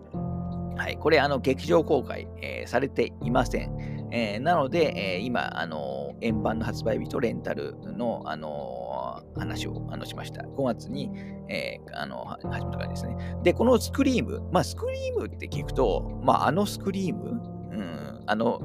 [0.76, 4.00] はい、これ、あの、劇場公開、えー、されていません。
[4.12, 10.42] えー、なので、えー、今、あの円盤の発売日とレンタルの、あの話をあのしました。
[10.42, 11.10] 5月に、
[11.48, 13.16] えー、あの始めた感じですね。
[13.42, 17.40] で、このスクリーム、まあ、スクリームって聞くと、まあ、あのスクリーム、
[17.72, 18.60] うん、あの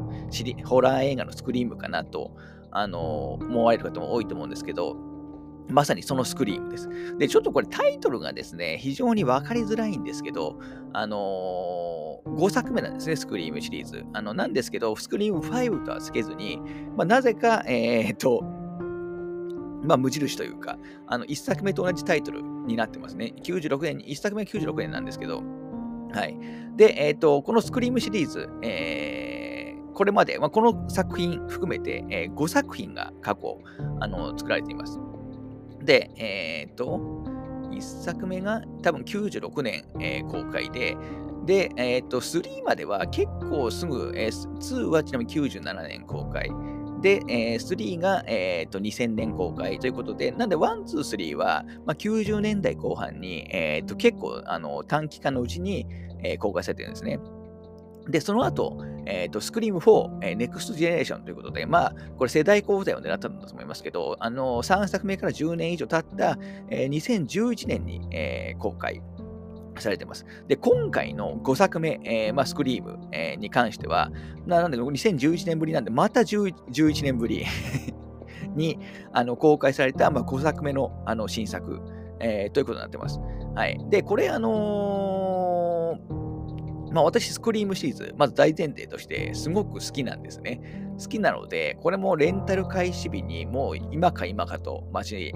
[0.65, 2.31] ホラー映画のスクリームかなと、
[2.71, 4.97] あの思われる方も多いと思うんですけど、
[5.69, 6.89] まさにそのスクリームです。
[7.17, 10.59] で、ちょっとこれタイトルがですね、非常に分かりづらいんですけど、
[10.93, 14.03] あのー、5作目なんですね、スクリームシリーズ。
[14.13, 16.59] あの、なんですけど、スクリーム5とはつけずに、
[16.95, 18.41] まあ、なぜか、えー、っと、
[19.85, 23.33] まあ、無印というか、あの、1作目と同じタイトルになってますね。
[23.43, 25.43] 96年に、1作目は96年なんですけど、
[26.11, 26.37] はい。
[26.75, 33.59] で、えー、っと、このスクリームシリーズ、えー、これまで、まあ、この作品含めて、えー、5作品が過去、
[33.99, 34.99] あの、作られています。
[35.85, 36.99] で、えー、っと、
[37.71, 40.97] 1作目が多分96年、えー、公開で、
[41.45, 46.49] で、えー、っと、3までは結構すぐ、えー、2はちなみに97年公開。
[47.01, 55.85] で、えー、3が、えー、と2000年公開ということで、なんで1、2、3は、まあ、90年代後半に、えー、と結構あの短期間のうちに、
[56.23, 57.19] えー、公開されてるんですね。
[58.09, 66.37] で、その後、えっ、ー、と、スクリーム4、えー、ネクストジェネレーションということで、まあ、これ世代交代を狙ったんだと思いますけど、あの、3作目から10年以上経った、
[66.69, 69.01] えー、2011年に、えー、公開
[69.79, 70.25] されてます。
[70.47, 74.11] で、今回の5作目、えーまあ、スクリーム、えー、に関しては、
[74.45, 77.45] なんで2011年ぶりなんで、また11年ぶり
[78.55, 78.79] に
[79.11, 81.81] あの公開された、まあ、5作目のあの新作、
[82.19, 83.19] えー、ということになってます。
[83.53, 83.77] はい。
[83.89, 86.24] で、これ、あのー
[86.95, 90.61] まあ私、スクリームシリーズ、まず大前提としてすごく好きなんですね。
[90.97, 95.33] 好きなので、これもレンタル開始日にもう今か今かと待ち、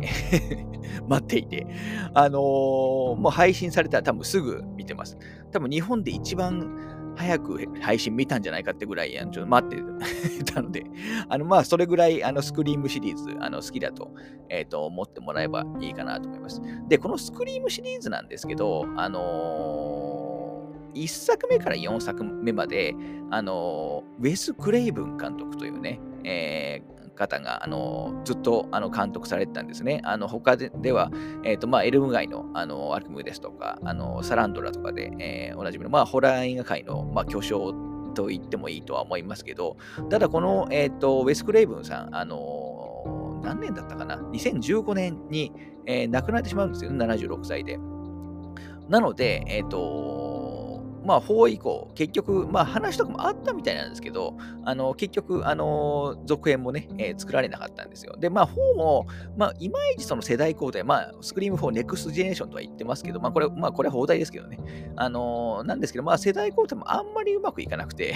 [1.06, 1.68] 待っていて、
[2.14, 2.42] あのー、
[3.18, 5.18] もう配信されたら多分すぐ見てます。
[5.52, 9.84] 多分日本で一番早く配信見たんじゃないかってぐらい、ちょっと待って
[10.54, 10.86] たので、
[11.28, 14.14] あの、まあ、それぐらい、あの、スクリームシリーズ、あの、好きだと、
[14.48, 16.62] えっ、ー、と、思ってもらえばいいかなと思います。
[16.88, 20.29] で、このスクリームシリーズなんですけど、あのー
[20.94, 22.96] 1作目から4作目まで、
[23.32, 30.02] あの、ウェス・クレイブン監督というね、えー、方が、あの、ずっとあの監督されてたんですね。
[30.06, 31.12] あの、他ででは、
[31.44, 37.74] え、ー、と、まあ、エルム街の、あの、アルクムですとか、あの、サランドラとかで、えー、おなじみの、まあ、ホラー映画界の、まあ、巨匠
[38.16, 39.78] と言ってもいいとは思いますけど、
[40.10, 45.52] ただこの、え、ー、と、ウェス・クレイブンさん、あの、何年だったかな ?2015 年に、
[45.86, 47.78] えー、亡くなってしまうんですよ、76歳で。
[48.88, 50.19] なので、えっ、ー、と、
[51.10, 58.16] まあ、4以降、結局、まあ、話とかもあったみたいなんですけど、あの、結局、あの、続編もね、えー、作られなかったんですよ。
[58.20, 64.60] で、まあ、4も、まあ、いまいちその世代交代、まあ、スクリーム4ネクストジェネレーションとは言ってますけど、まあ、これ、まあ、これは邦題ですけどね。
[64.98, 68.14] あの、なんですけど、まあ、世代交代もあんまりうまくいかなくて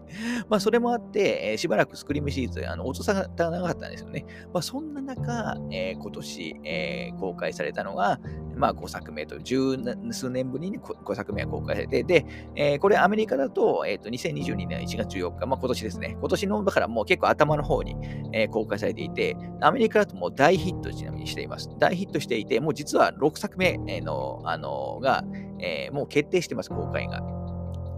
[0.50, 4.26] まあ、それもあって、えー、しばらくスクリームシリーズ、あの、音沙汰がなかったんですよね。
[4.52, 8.20] まあ、そんな中、えー、今年、えー、公開されたのが、
[8.56, 9.76] まあ、5作目と、十
[10.10, 16.16] 数年ぶりに5作目が公開されて、で、えー、これアメリカだと、えっ、ー、と、2022年1月14日、まあ、今年ですね。
[16.18, 17.96] 今年の、だからもう結構頭の方に、
[18.32, 21.68] えー、公開されていて、アメリカだともう大ヒットちなみにしています。
[21.78, 25.24] 大ヒットしていて、もう実は6作目の、あのが、
[25.60, 27.20] え、もう決定してます、公開が。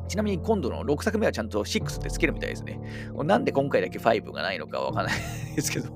[0.09, 2.81] ちなみに今度の6作目はちゃんと6ってつけるみたいですね。
[3.25, 5.17] なんで今回だけ5がないのかわからない
[5.57, 5.91] ですけど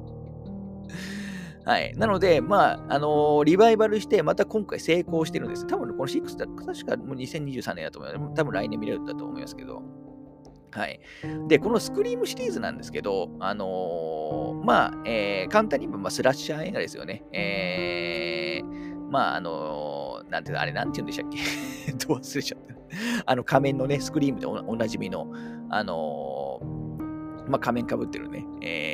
[1.65, 1.95] はい。
[1.97, 5.67] なので、まあ、あのー、リバイバルして、また今回成功してるんです。
[5.67, 8.35] 多分この6だ、確かもう2023年だと思います。
[8.35, 9.83] 多分来年見れるんだと思いますけど。
[10.73, 11.01] はい。
[11.49, 17.25] で、このスクリームシリーズなんですけど、あのー、まあ、えー、簡単に言えば、まあ、スラッシャー映画ですよね。
[17.33, 21.93] えー、まあ、あのー、なんていうの、あれ、なんて言うんでしたっけ？
[22.07, 22.75] どう忘れちゃった。
[23.27, 25.27] あの、仮面のね、スクリームでおなじみの、
[25.69, 26.61] あの、
[27.49, 28.90] まあ、仮面かぶってるね、えー、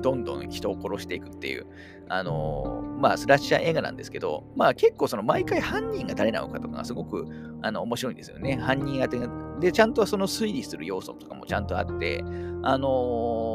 [0.00, 1.66] どんどん人を殺していくっていう、
[2.08, 7.26] あのー、まあ、スラッシャー映画なんですけど、まあ、結構その毎回犯人が誰なのかとかがすごく
[7.62, 8.56] あの面白いんですよね。
[8.56, 9.28] 犯人当てが。
[9.60, 12.24] で、ちゃんとその推理する要素とかもちゃんとあって、
[12.62, 12.88] あの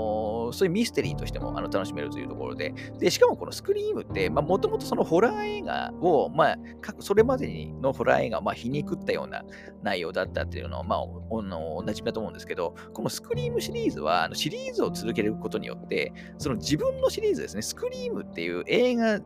[0.01, 0.04] ー
[0.53, 6.57] そういうミステリーとしてもあの楽しめるというところで、でしかもこのスクリームって、もともとそのホラー映画を、まあ、
[6.99, 9.43] それまでのホラー映画をまあ皮肉ったような
[9.83, 19.19] 内容だったっていうのは、まあ、おの同じだと思うんですけど、このスクリームシリーズは、あのシリーズを続けることによって、その自分のシリーズですね、スクリームっていう映画、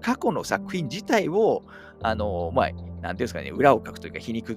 [0.00, 1.62] 過去の作品自体を、
[2.02, 2.70] あの、まあ、
[3.02, 4.56] なんていうんですかね、裏を書くというか、皮肉、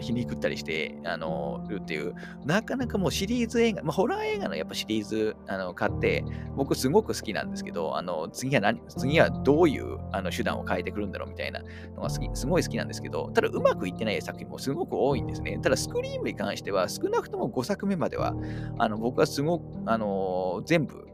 [0.00, 6.24] 皮肉ったりして、あの、るっていう、なかなかもうシリーズ映画、まあ、ホラー映画のやっぱシリーズ、あの、買って、
[6.56, 11.60] 僕すごく好きなんですけど、あの、次は何、次はどういう、あの、手段を変えてくるんだろうみたいな
[11.96, 15.58] のが好き、すごい好きなんですけど、ただうまくいってない作品もすごく多いんですね。
[15.62, 18.34] ただ、スクリームに関しては、少なくとも5作目までは、
[18.78, 21.06] あの、僕はすごく、あの、全部、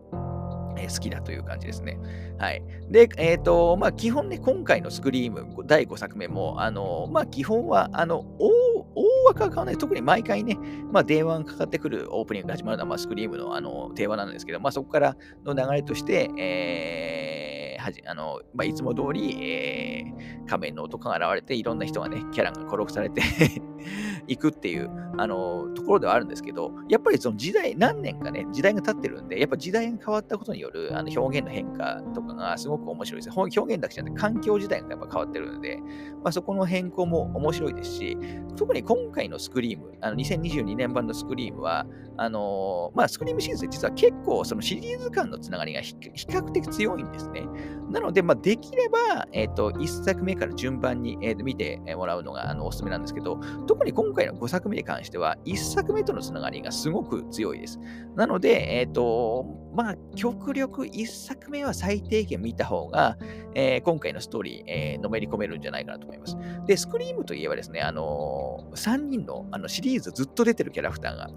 [0.76, 1.98] え好きだという感じですね。
[2.38, 2.62] はい。
[2.90, 8.50] で、えっ、ー、と、まあ、基本ね、今回のスクリーム第5作目も、あの、まあ、基本は、あの、大
[9.28, 9.78] 枠は変わらない。
[9.78, 10.59] 特に毎回ね、
[10.90, 23.22] まあ、電話がかかってくるオープニングが始まるのは、まあ、スクリームのあの定番なんですけど、まあ、そこからの流れとして、えー、はじあのまあ、いつも通り、えー、仮面の男が現れて、いろんな人がね、キャラが殺されて
[24.26, 33.34] いくっていう、あの、ところではあるんですけど、やっぱりその時代、何年かね、時代が経ってるんで、やっぱ時代が変わったことによるあの表現の変化とかがすごく面白いです。
[33.36, 35.78] 表現だけじゃなくて、環境自体がやっぱ変わってるので、
[36.22, 38.18] まあ、そこの変更も面白いですし、
[38.56, 45.96] 特に今回のスクリーム、あの2022年版のスクリームは、あのまあ、スクリームシリーズ実は結構そのシリーズ間のつながりが比
[46.28, 47.46] 較的強いんですね。
[47.90, 53.40] なので、まあ、できれば、え、ー、と、1作目から順番に、えー、見てもらうのがあのおすすめなんですけど、
[53.70, 57.78] 特に今回の5作目に関しては、1作目とのつながりがすごく強いです。
[58.16, 63.16] なので、えっ、ー、と、まあ、極力1作目は最低限見た方が、
[63.54, 66.37] えー、今回のストーリー、えー、のめり込めるんじゃないかなと思います。
[66.66, 71.30] で、スクリームといえばですね、あのー、3人のあのシリーズずっと出てるキャラクターが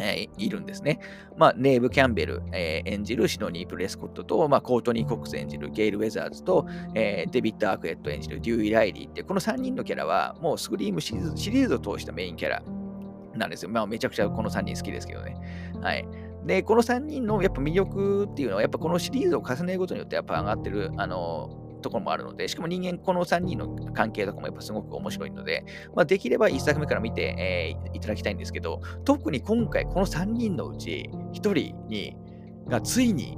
[0.00, 0.98] え、いるんですね。
[1.36, 12.62] まあ、ネイブ・キャンベル、えー、演じるシドニー・プレスコットと、まあ、コートニー・コックス演じるゲイル・ウェザーズと、えー、デビッド・アークエット演じるデューイ・ライリーって、この3人のキャラは、もうスクリームシリーズシリーズを通したメインキャラ
[13.34, 13.70] なんですよ。
[13.70, 15.36] まあ、めちゃくちゃこの3人好きですけどね。
[15.80, 16.06] はい。
[16.46, 25.64] で、この3人のやっぱ魅力っていうのは、やっぱこのシリーズを重ねることによってやっぱ上がってる、あの、ところもあるので、しかも人間、この3人の関係とかもやっぱすごく面白いので、
[25.94, 32.16] まあ、できれば1作目から見て、えー、いただきたいんですけど、特に今回、この3人のうち1人に、
[32.68, 33.36] がついに、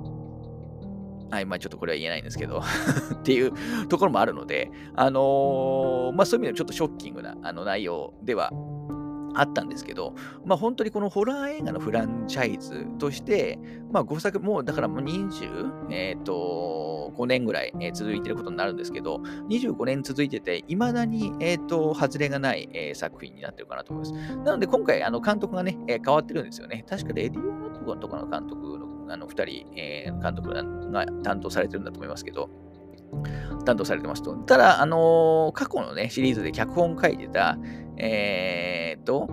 [1.31, 2.61] はい、まあちょっとこれは言えないんですけど
[3.15, 3.53] っていう
[3.89, 8.51] ところもあるので、あのー、まあそういう意味ではちょっとショッキングなあの内容では
[9.35, 13.59] あったんですけど、まあ本当にこのホラー映画のフランチャイズとして、
[13.91, 19.17] まあ5作、もうだからもう20、えー、と5年ぐらい、え、続いてることになるんですけど、
[19.49, 24.37] 25年続いてて、いまだに、え、ー、と、外れがない、え、作品になってるかなと思います。
[24.39, 26.85] なので今回、あの、監督がね、え、変わってるんですよね。
[26.89, 30.65] 確かレディオノットとかの監督の、あの、2人、えー、監督が
[31.23, 32.51] 担当されてるんだと思いますけど、
[33.65, 34.35] 担当されてますと。
[34.35, 37.57] ただ、あのー、過去のね、シリーズで脚本書いてた、
[37.97, 39.27] えー、っと、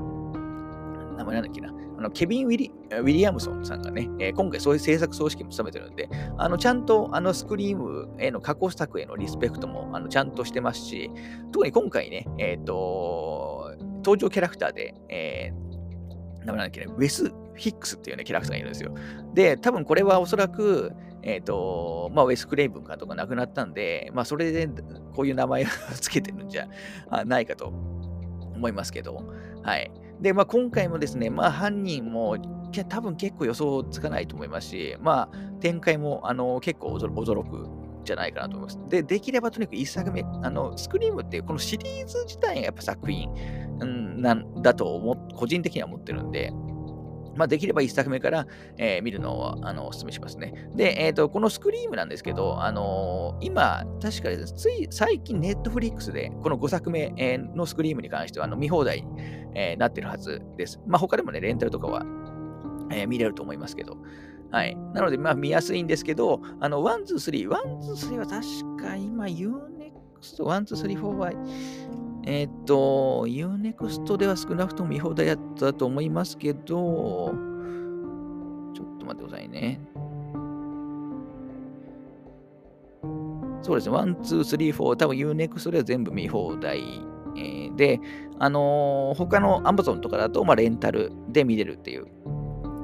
[1.18, 1.74] 名前なんだっけな。
[2.02, 11.12] あのケビン・ウィリウィリアムソンさんがね、えー、今回そういう制作総指揮も務めてるんで、あのちゃんとあのスクリームへの過去作へのリスペクトもあのちゃんとしてますし、
[11.52, 18.96] 特に今回ね、えっ、ー、と、登場キャラクターで、えー、名前なんだっけね、ウェス・ヒックスっていうね、キャラクターがいるんですよ。
[19.36, 24.68] で、多分これはおそらく、えっ、と、まあ、ウェス・クレイブン監督が亡くなったんで、まあ、それで
[25.14, 25.68] こういう名前を
[26.02, 26.68] つけてるんじゃ
[27.26, 27.72] ないかと
[28.62, 29.24] 思いますけど、
[29.64, 29.92] はい。
[30.22, 32.38] で、まあ、今回もですね、まあ、犯人も
[32.88, 37.68] 多分結構予想つかないと思いますし、まあ、展開もあの結構驚く
[38.06, 38.80] じゃないかなと思います。
[38.88, 43.30] で、できればとにかく1作目、あの、スクリームっていうこのシリーズ自体がやっぱ作品、
[43.80, 46.54] うん、なんだと思個人的には思ってるんで、
[47.36, 50.70] まあ、できれば1作目から、えー、見るのをあのお勧めしますね。
[50.76, 57.12] で、えーと、このスクリームなんですけど、あのー、今、確かです、つい最近、ネットフリックスで、この5作目、
[57.56, 59.08] のスクリームに関してはあの見放題に、
[59.56, 60.80] えー、なってるはずです。
[60.88, 62.06] まあ、他でもね、レンタルとかは、
[62.92, 63.98] え、見れると思いますけど。
[64.52, 64.76] はい。
[64.94, 71.32] なので、まあ、見やすいんですけど、あの、1、2、3、1、2、3は確か今、UNEXT、1、2、3、4は、
[72.26, 77.32] えっ、ー、と、Unext では少なくとも見放題やったと思いますけど、ちょ
[78.84, 79.80] っと待ってくださいね。
[83.62, 86.82] そうですね、1、2、3、4、多分 Unext では全部見放題、
[87.38, 88.00] えー、で、
[88.40, 92.08] あのー、他の Amazon とかだと、まあ、レンタルで見れるっていう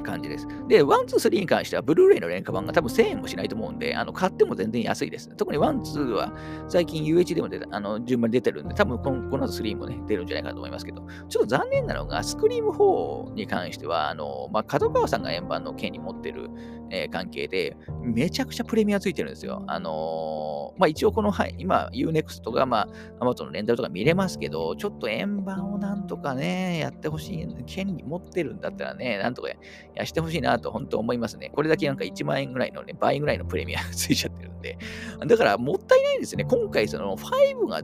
[0.08, 0.48] 感じです。
[0.68, 5.30] で、1、2、3に関しては、ブルーレイの廉価版が多分1000円もしないと思うんで、あの買っても全然安いです。
[5.36, 6.34] 特に1、2は
[6.70, 16.50] 最近 UH でも出あの順番に出てるんで、多分このこの後3もね、出るんじゃないかと思いますけど、ちょっと残念なのが、スクリーム4に関しては、あの、まあ、角川さんが円盤の権に持ってる、
[16.90, 19.64] えー、関係で、めちゃくちゃプレミアついてるんですよ。
[19.68, 22.88] あのー、まあ、一応この、はい、今、Unext が、ま
[23.20, 29.50] あ、Amazon のレンタルとか見れますけど、ちょっと円盤をなんとかね、やってほしい、権利持ってるんだったらね、なんとか
[29.96, 31.50] ややしてほしいなと本当思いますね。
[31.54, 34.78] これだけなんか1万円ぐらいのね、倍ぐらいのプレミアが ついちゃってるんで。
[35.26, 36.46] だからもったいないんですね。
[36.46, 37.82] 今回その5が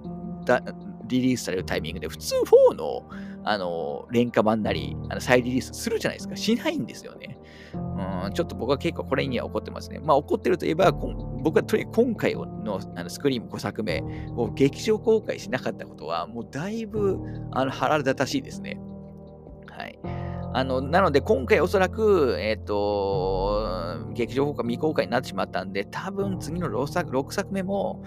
[1.07, 2.35] リリースされるタイミングで、普通
[2.71, 3.09] 4の、
[3.43, 6.35] あの、廉価版なり、あの再リリースするじゃないですか。
[6.35, 7.37] しないんですよね。
[7.73, 9.99] うん、ちょっと僕は結構これには怒ってますね。
[9.99, 14.03] まあ怒ってるといえば、僕はとにかく今回のあのスクリーム5作目
[14.35, 17.19] を劇場公開しなかったことは、もうだいぶ
[17.51, 18.79] あの腹立たしいですね。
[19.67, 20.22] はい。
[20.53, 28.03] あの、なので今回おそらく、えっ、ー、と、劇場公開未公開になってしまったんで、多分次の6作 ,6 作目も、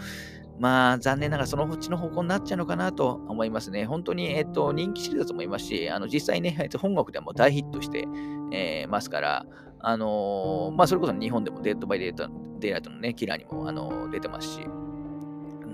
[0.58, 3.84] まあ、残念ながらそのっちの方向になっちゃうのかなと思いますね。
[3.84, 8.06] 本当に、えっと、人気シリーズだと思いますし、あの実際ね、 本国でも大ヒットして、
[8.52, 9.46] えー、ますから、
[9.80, 14.60] あのー、まあ、それこそ日本でもデッドバイデータデイライトのね、キラーにも、あのー、出てますし、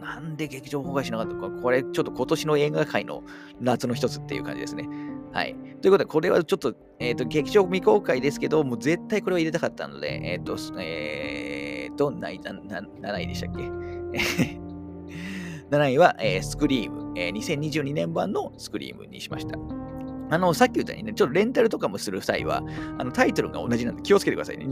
[0.00, 3.22] なんで劇場公開しなかったか、これちょっと今年の映画界の
[3.60, 4.88] 夏の一つっていう感じですね。
[5.32, 5.56] はい。
[5.80, 13.62] ということで、これはちょっと、えっ、ー、と、劇場未公開ですけど、もう絶対これは入れたかったので、えっ、ー、と、えー、どんな、な7位でしたっけ
[15.70, 19.58] ?7 位は、えー、スクリーム、えー、2022年版のスクリームにしました。
[20.30, 22.62] あの、さっき言ったようにね、ちょっとレンタルとかもする際は、
[22.98, 24.66] あのタイトルが同じなんで気をつけてくださいね。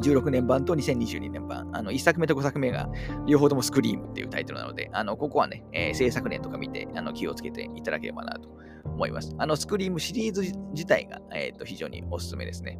[0.00, 1.68] 16年版と2022年版。
[1.72, 2.88] あの、1作目と5作目が
[3.26, 8.48] 両方ともスクリームっていうタイトルなので、あの、ここはね、えー、制作年とか見て、あの、気をつけていただければなと
[8.84, 9.34] 思います。
[9.38, 10.42] あの、スクリームシリーズ
[10.72, 12.78] 自体が、えー、と非常におすすめですね。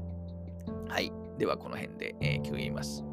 [0.88, 1.12] はい。
[1.38, 3.04] では、この辺で、えー、区切ります。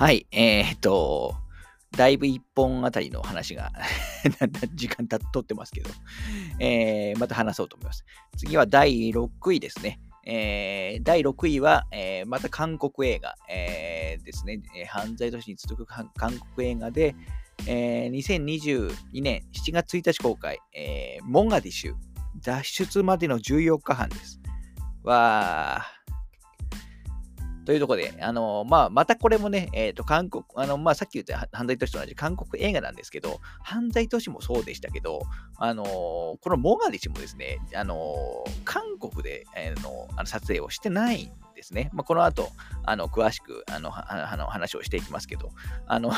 [0.00, 1.34] はい、えー、っと、
[1.96, 3.72] だいぶ1本あたりの話が
[4.74, 5.90] 時間たっとってますけど、
[6.58, 8.04] えー、また話そうと思います。
[8.36, 10.00] 次は第6位ですね。
[10.24, 17.16] えー、第6位は、えー、また韓国映画、えー、ですね、犯罪都市に続く韓国映画で、
[17.66, 20.58] えー、2022年7月1日公開、
[21.24, 21.94] モンガディシュ、
[22.42, 24.40] 脱出までの14日半です。
[25.02, 25.99] わー、
[27.70, 35.22] というところで、あのまあ、またこれもね、えっ、ー、と、韓国、あの、まあ、さっき言った犯罪都市と同じ韓国映画なんですけど、犯罪都市もそうでしたけど、
[35.56, 41.90] あのこのモガディシもですね、あの韓国で、えー、のあの撮影をしてないんですね。
[41.92, 42.48] まあ、この後、
[42.84, 45.52] あの、詳しく、あの、あの話をしていきますけど、
[45.86, 46.10] あの、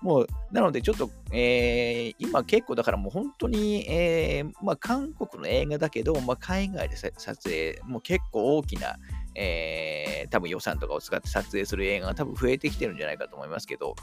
[0.00, 8.96] もう、なのでちょっと、えー、今結構だからもう本当に、えー、まあ、韓国の映画だけど、まあ、海外で撮影、もう結構大きな、
[9.34, 13.94] えー、多分予算とかを使って撮影する映画が多分増えてきてるんじゃないかと思いますけど、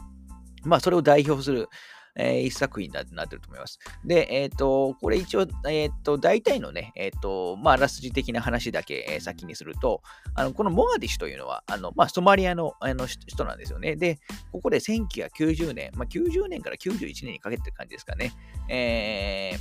[0.64, 1.70] まあ、それを代表する、
[2.16, 3.80] えー、一作品になってると思います。
[4.06, 10.02] で、えっ、ー、と、これ一応、えっ、ー、と、大体のね、えっ、と、まあ、あらすじ的な話だけ、え先にすると、
[10.36, 13.96] あの、このモガディシュというのは、あの、まあ、ソマリアのあの人なんですよね。
[13.96, 14.20] で、
[14.52, 18.34] ここで1990年、まあ、90年から91年にかけてって感じですかね。
[18.70, 19.60] えー、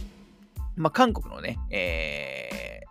[0.76, 2.89] まあ、韓国のね、えー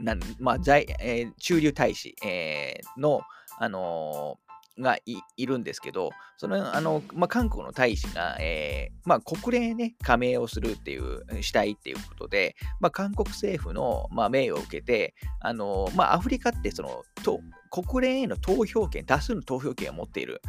[0.00, 3.20] なんまあえー、中流大使、えー、の、
[3.58, 4.98] あのー、が
[5.36, 17.40] いるんですけど、その、あの、まあ、韓国の大使が、えー、まあ、国連ね、加盟をするっていう、したいっていうことで、まあ、韓国政府の、まあ、名誉を受けて、あの、まあ、アフリカって、その、と
[17.70, 20.40] 国連への投票権、多数の投票権を持っている、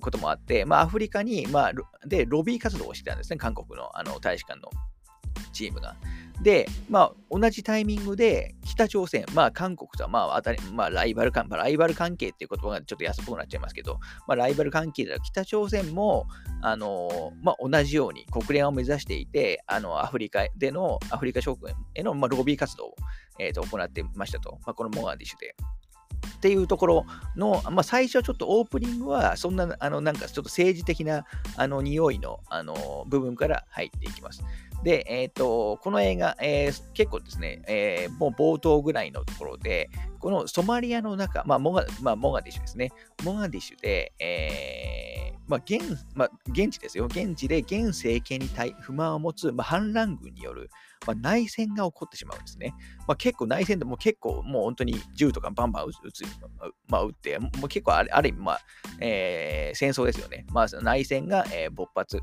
[0.00, 1.72] こともあって、まあ、アフリカに、まあ、
[2.06, 4.68] で、ロビー活動をしてたんですね、韓国のあの大使館の。
[5.56, 5.96] チームが。
[6.42, 13.98] で、まあ、同じタイミングで北朝鮮、まあ、韓国とは、まあ、当たり、まあ、ライバル関、ま、ライバル関係っていう言葉がちょっと安っぽくなっちゃいますけど、
[14.28, 16.26] まあ、ライバル関係では北朝鮮も、
[16.60, 22.94] あのまあ、同じように国連を目指していて、あのアフリカでの、アフリカ諸国への、まあ、ロビー活動を、
[23.38, 25.54] えー、と行ってましたと、まあ、このモガディッシュで。
[26.36, 31.24] っていうところの、まあ、最初ちょっとオープニングは、そんな、あの、なんかちょっと政治的な、
[31.56, 34.44] あの、匂いの、あの、部分から入っていきます。
[34.82, 42.90] で、えっ、ー、と、この映画、えー、結構ですね、えー、もう冒頭ぐらいのところで、このソマリアの中、まあ、モガ、まあ、モガディシュですね。
[43.24, 45.80] モガディシュで、えー、まあ、現、
[46.14, 47.06] まあ、現地ですよ。
[47.06, 50.70] 現地で現政権に対不満を持つ、まあ、反乱軍による、
[51.06, 52.74] まあ、内戦が起こってしまうんですね。
[53.06, 56.24] まあ、結構内戦でも結構もう本当に銃とかバンバン撃つ、
[56.88, 58.60] まあ、撃って、もう結構あるある意味、まあ
[59.00, 60.44] えー、戦争ですよね。
[60.50, 62.20] まあ、内戦が、えー、勃発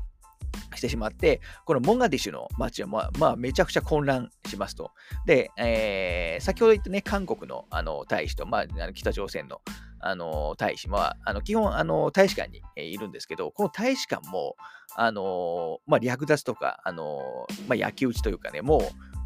[0.74, 4.92] してしまって、このモンガディシュの街は、まあ、まあ、めちゃくちゃ混乱しますと。
[5.26, 9.60] で、えー、先ほど言ったね、韓国のあの大使と、まあ、北朝鮮の
[10.06, 14.56] あの大使は、あの基本あの大使館にいるんですけど、この大使館も、
[14.96, 18.80] あのまあ、略奪とか、あのまあ、焼き討ちというかね、もう、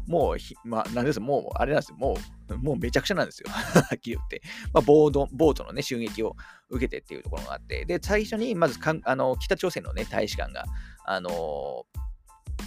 [0.09, 2.17] もう、まあ、なんですもう、あれなんですよ、も
[2.49, 3.45] う、もうめちゃくちゃなんですよ。
[3.53, 4.41] はっきり言って。
[4.73, 6.35] まあ、ボード、ボートのね、襲撃を
[6.69, 10.65] 受けてっていうところがあって、で、最初に、まずかん、あの、北朝鮮のね、大使館が、
[11.09, 11.87] あの、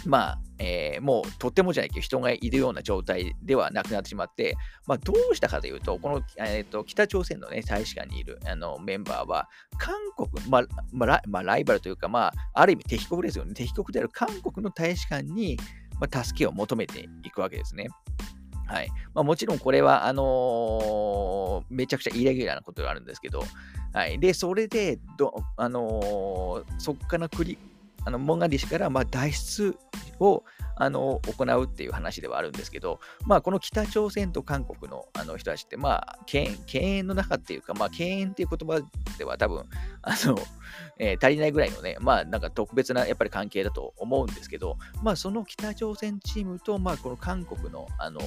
[0.05, 13.53] まあ、えー、もうとってもじゃないけど人がいるような状態ではなくなってしまって、まあ、どうしたかというと、この、えーと、北朝鮮の、ね、大使館にいるあのメンバーは、韓国、まあまあまあ、ライバルというか、まあ、ある意味敵国ですよね。
[13.53, 15.57] 敵国である韓国の大使館に、
[16.01, 17.87] まあ、助けを求めていくわけですね。
[18.65, 23.43] はいまあ、もちろんこれは、あのー、めちゃくちゃイレギュラーなことがあるんですけど、
[23.93, 27.57] はい、で、それでど、あのー、そこから繰り
[28.05, 29.77] あのモンガディシからま脱出
[30.19, 30.43] を
[30.75, 38.81] あの行うっていう話ではあるんですけど、まあ、この北朝鮮と韓国のあの人たちって、まあ、敬遠の中っていうか、まあ、敬遠っていう言葉
[39.17, 39.65] では多分、
[40.01, 40.37] あの、
[40.97, 48.23] えー、足りないぐらいのね、まあ、なんか特別なやっぱり関係だと思うんですけど、まあ、その北朝鮮チームと、まあ、この韓国の、あのー、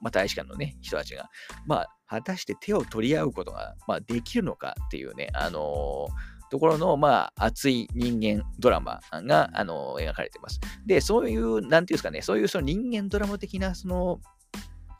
[0.00, 1.28] まあ、大使館のね、人たちが、
[1.66, 10.60] まあ、果たして手を取り合うことが、まあ、できるのかっていうね、あのーところの、まあ、熱い人間ドラマが、あの、描かれています。
[10.84, 14.20] で、そういう、なんていうんですかね、そういうその人間ドラマ的な、その、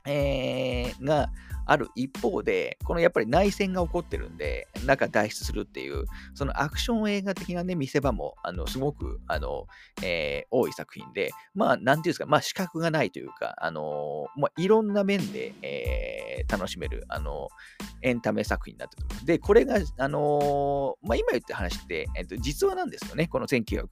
[0.07, 1.29] えー、が、
[1.67, 6.05] ある一方で、このやっぱり内戦が起こってるんで、中脱出するっていう、
[6.35, 9.67] そのアクション映画的なね、見せ場も、あの、すごく、あの、
[10.03, 17.49] えー、多い作品で、まあ、なんていうんですか、まあ、資格がないというか、あの、まあ、いろんな面で、えー、楽しめる、あの、
[18.03, 19.27] エンタメ作品になってると思います。
[19.27, 23.87] で、これが、あのまあ、今言った話って、えっと、実話なんですよね、この1900。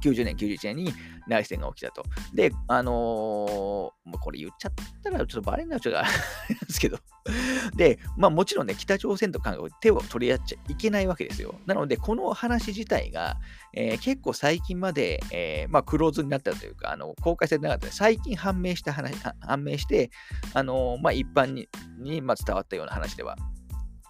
[0.00, 0.92] 90年、91年に
[1.26, 2.04] 内戦が起きたと。
[2.34, 4.72] で、あのー、もうこれ言っちゃっ
[5.02, 6.98] たらちょっとバレになっちゃうからですけど
[7.76, 11.54] で、まあもちろんね、北朝鮮と韓国手を取り合っちゃいけないわけですよ。
[11.66, 13.36] なので、この話自体が、
[13.72, 20.10] えー、結構最近まで、えー、まあクローズになったというか、あの公開されてなかった最近判明した話、判明して、
[20.54, 21.68] あのー、まあ一般に
[21.98, 23.36] に、まあ、伝わったような話では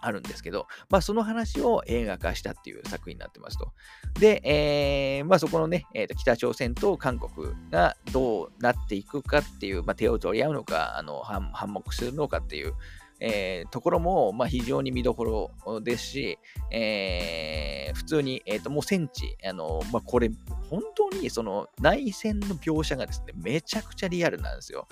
[0.01, 3.73] あるんですけど、まあ、その話を映画化したっていう作品になってますと。
[4.19, 12.75] で、えー、まあ、そこのね、えーと、北朝鮮と韓国がどうなっていくかっていう、まあ、手を取り合うのか、あの反目するのかっていう、
[13.21, 16.39] えー、ところも、まあ、非常に見どころですし、
[16.71, 20.31] えー、普通に、えーと、もう戦地、あのまあ、これ、
[20.71, 24.87] 本当にその内戦の描写がですね、めちゃくちゃリアルなんですよ。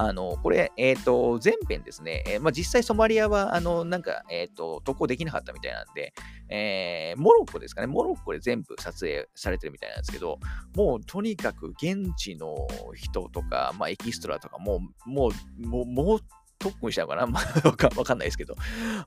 [0.00, 6.14] あのこれ、え、ー、と、前編ですね、えー、まあ、実際ソマリアは、あの、なんか、えっ、ー、と、投稿できなかったみたいなんで、
[6.50, 10.38] えモロッコですかね、モロッコで全部撮影されてるみたいなんですけど、
[10.76, 12.54] もうとにかく現地の
[12.94, 16.20] 人とか、まあ、エキストラとかも、もう、もう、もう
[16.58, 18.56] 特訓したのかな まあ、わかかんないですけど。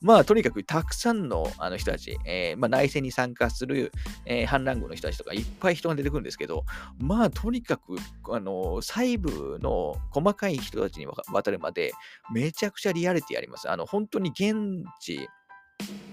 [0.02, 3.92] まあ、とにかくたくさんのあの人たち、えー、まあ、内戦に参加する、
[4.26, 6.66] えー、反乱軍の人たちとかいっぱい人が出てくるんですけど、
[7.00, 7.98] まあ、とにかく、
[8.32, 11.92] あの、細部の細かい人たちに渡るまで、
[12.34, 13.70] めちゃくちゃリアリティあります。
[13.70, 15.28] あの、本当に現地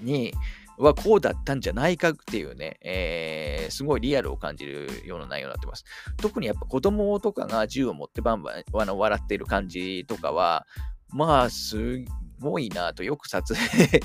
[0.03, 0.32] に、
[0.78, 5.84] はこうだったんじゃないかっていうね、えー、すごいリアルを感じるような内容になってます。
[6.16, 10.66] 特にやっぱ子供とかが銃を持ってバンバンあの笑っている感じとかは、
[11.11, 12.04] まあ、す
[12.40, 14.00] ごいなと、よく撮影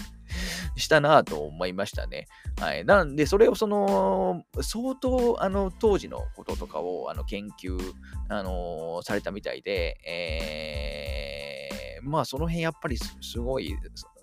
[0.75, 2.27] したなと思いましたね。
[2.59, 2.85] はい。
[2.85, 7.79] なんで、それをその、相当、あの、当時のこととかを、あの、研究、
[8.29, 13.75] あのー、されたみたいで、えー、まあ、その辺やっぱりすごい、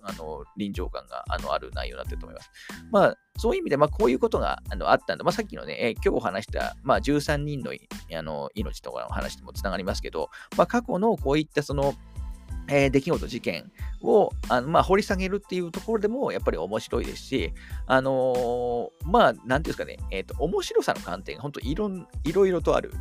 [0.03, 2.51] あの、臨場感があのある内容になってると思います。
[2.91, 5.25] まあ、そういう意味で、まあ、こういうことがあのあったんだ。
[5.25, 11.95] まあ、さっきのね、えー、今日話した、まあ、13人のあの命とかの話ともつながりますけど、まあ、過去のこういったその、
[12.69, 13.71] えー、出来事、事件
[14.03, 17.53] をあの、まあ、掘り下げるっていうところでもやっぱり面白いですし、
[17.87, 21.91] あのー、まあ、なんていうんですかね、え、ー、と、面白さの観点が本当いろ
[22.25, 22.93] いろいろとある、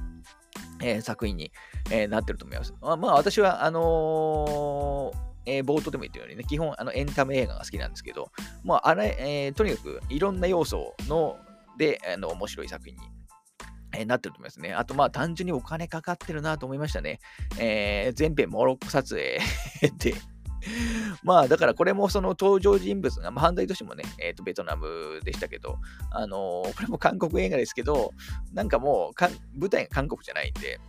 [0.81, 1.51] えー、作品に、
[1.91, 2.73] えなってると思います。
[2.81, 5.11] まあ、まあ、私は、あの
[5.45, 8.31] えー、冒頭でも言ったようにね、基本あのエンタメ映画が好きなんですけど、
[8.63, 11.37] まあ、あれ、えー、とにかくいろんな要素の
[11.77, 13.01] であの面白い作品に
[13.93, 14.73] えー、なってると思いますね。
[14.73, 17.19] あと、まあ、単純にお金かかってるなと思いましたね。
[17.57, 19.39] えー、全編モロッコ撮影
[19.97, 20.13] で
[21.23, 25.77] まあ、だからこれもその登場人物が、まあ、犯罪都市もね、えっ、ー、と、ベトナムでしたけど、
[26.11, 28.13] あのー、これも韓国映画ですけど、
[28.53, 30.79] なんかもう舞台が韓国じゃないんで、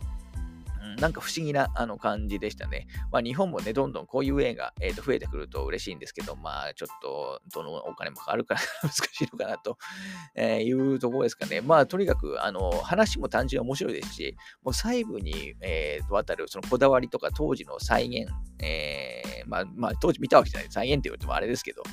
[0.97, 2.87] なんか不思議なあの感じでしたね。
[3.11, 9.77] まあ、日本もね、どんどんこういう映画、えー、と増えてくると嬉しいんですけど、まあ、ちょっと、どのお金もかかるから難しいのかなと、
[10.35, 11.61] えー、いうところですかね。
[11.61, 18.31] まあ、とにかく、あの、話も単純に面白いですし、もう細部に、えー、わたる、そのこだわりとか当時の再現、
[18.63, 21.83] えー、まあ、まあ、当時見たわけじゃない、再現って言われてもあれですけど、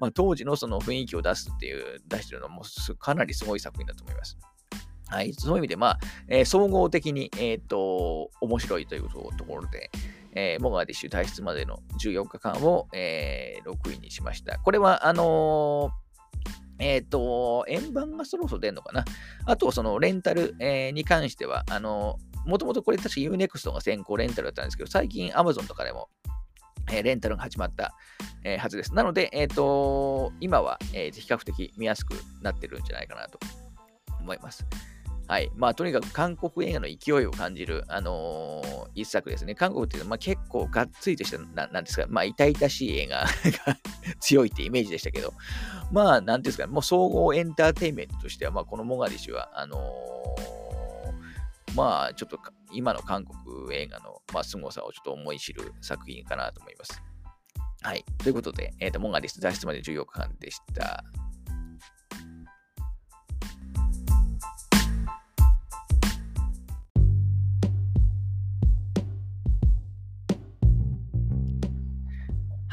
[0.00, 2.62] まあ、当時のその雰囲気を出すっていう、出してるのも
[2.98, 4.36] かなりすごい作品だと思います。
[5.08, 5.98] はい、そういう意味で、まあ、
[6.28, 9.90] えー、総合的に、えっ、ー、と、面白いというところで、
[10.32, 14.58] えー、モガディッシュ退出までの14日間を、えー、6位にしました。
[14.58, 15.90] これは、あの、
[16.78, 19.04] えっ、ー、と、円盤がそろそろ出るのかな
[19.46, 26.08] あと、そのレンタル、えー、に関しては、あのもともとこれ確か Unext が先行レンタルだったんですけど、最近 Amazon とかでも、
[26.90, 27.94] えー、レンタルが始まった、
[28.44, 28.94] えー、はずです。
[28.94, 33.38] なので、えっ、と今は、えー、比較的見やすくなってるんじゃないかなと
[34.20, 34.66] 思います。
[35.28, 35.50] はい。
[35.56, 39.56] まあ、とにかく韓国映画の勢いを感じる、あのー、一作ですね。
[39.56, 43.24] 韓国っていうのは、まあ、結構がっつりとしたな、なんですか、まあ、痛々しい映画
[43.66, 43.76] が
[44.20, 45.34] 強いってイメージでしたけど、
[45.90, 52.38] まあ、なんですか、もう総合エンターテインメントとしては、まあ、このモガディシュは、あのー、まあ、ちょっと
[52.72, 57.02] 今の韓国映画の、まあ、凄さをちょっと思い知る作品かなと思います。
[57.82, 58.04] はい。
[58.18, 61.04] ということで、えっ、ー、と、モガディス脱出まで14日間でした。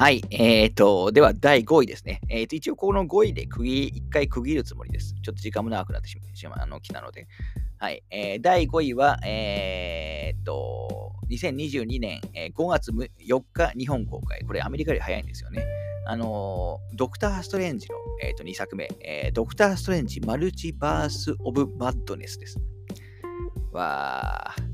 [0.03, 0.21] はい。
[0.31, 2.19] えっ、ー、と、では第5位ですね。
[2.27, 5.15] えっ、ー、と、一応この5位で区切、一回区切るつもりです。
[5.23, 6.17] ちょっと時間も長くなってし
[6.49, 7.29] まう、あの、来たので。
[7.77, 8.03] はい。
[8.09, 14.43] えー、第5位は、えっと、2022年、え5月4日日本公開。
[14.45, 15.65] これアメリカより早いんですよね。
[16.05, 22.59] あのドクター・ストレンジの、えー、と2作目、えドクター・ストレンジ・マルチバース・オブ・マッドネスです。
[23.71, 24.73] わー。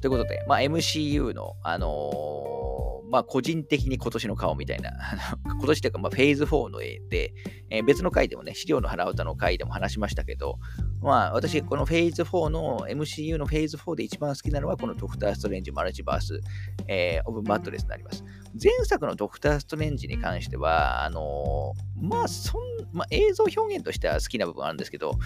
[0.00, 4.90] ということで、まあ、MCU の、あのまあ、個人的に今年の顔みたいな、
[5.44, 7.34] 今年というか、ま、フェーズ4の絵で、
[7.68, 10.58] えー、別の回でもね、資料の腹歌の回でも話しましたけど、
[11.02, 16.40] まあ、私、このフェーズ4の、MCU のフェーズ4で一番好きなのは、このドクター・ストレンジ・マルチバース、
[16.88, 18.24] えー、オブ・マットレスになります。
[18.54, 25.18] 前作のドクター・ストレンジに関しては、あのー、まあ、そん、まあ、映像表現としては好きな部分あるんですけど、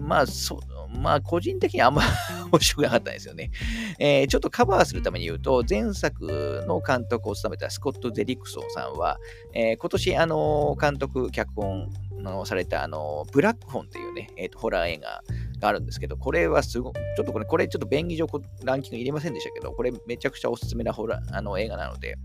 [0.00, 0.60] まあ、そ、
[0.94, 2.02] まあ、個人的にあんま
[2.50, 3.50] 面白くなかったんですよね。
[3.98, 9.18] えー、ちょっとカバーするために言うと、前作の監督を務めたスコット・デリクソンさんは、
[9.52, 15.22] えー、今年、あのー、監督、脚本のされた、あのブラックホンっていうね、えーと、ホラー映画
[15.60, 18.26] があるんですけど、これはすごちょっとこれ、これちょっと便宜上
[18.64, 22.16] ランキング入れませんでしたけど、これめちゃくちゃおすすめなホラーあの映画なので、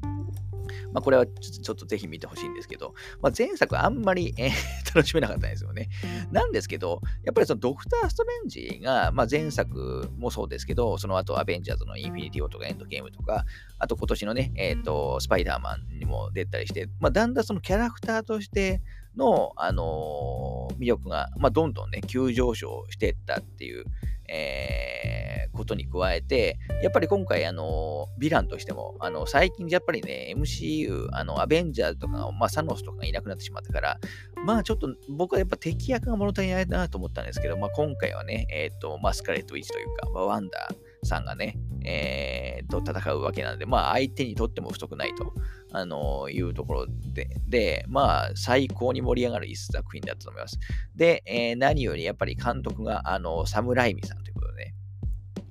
[0.92, 4.52] まあ、これはちょっとぜひ見てほしいんですけど、まあ、前作あんまり、 え、
[4.94, 5.90] 楽しめなかったんですよね。
[6.32, 13.46] なんですけど、やっぱりそのドクター・ストレンジが、まあ、前作もそうですけど、その後アベンジャーズのインフィニティ・ウォーとかエンドゲームとか、
[13.80, 18.82] あと今年のね、えっ、ー、と、スパイダーマンにも出たりして、まあ、だんだんそのキャラクターとして
[19.18, 23.86] の、あのー、魅力が、まあ、どんどんね、急上昇していったっていう、
[24.30, 34.00] えー、ことに加えて、やっぱり今回、あの、ヴィランとしても、あの、最近やっぱりね、MCU、あの、アベンジャーズとか、まあ、サノスとかがいなくなってしまったから、
[34.46, 45.34] まあ、ちょっと僕はやっぱ敵役が物足りないなと思ったんですけど、まあ、今回はね、えっ、と、まあ、スカレット・ウィッチというか、まあ、ワンダーさんがね、えー、と戦うわけなんで、まあ、相手にとっても不足ないと。
[45.76, 50.60] あのいうところで、で、まあ、最高に盛り上がる一作品だったと思います。
[50.96, 54.76] で、えー、何よりやっぱり監督が、あの、サムライミさんということでね、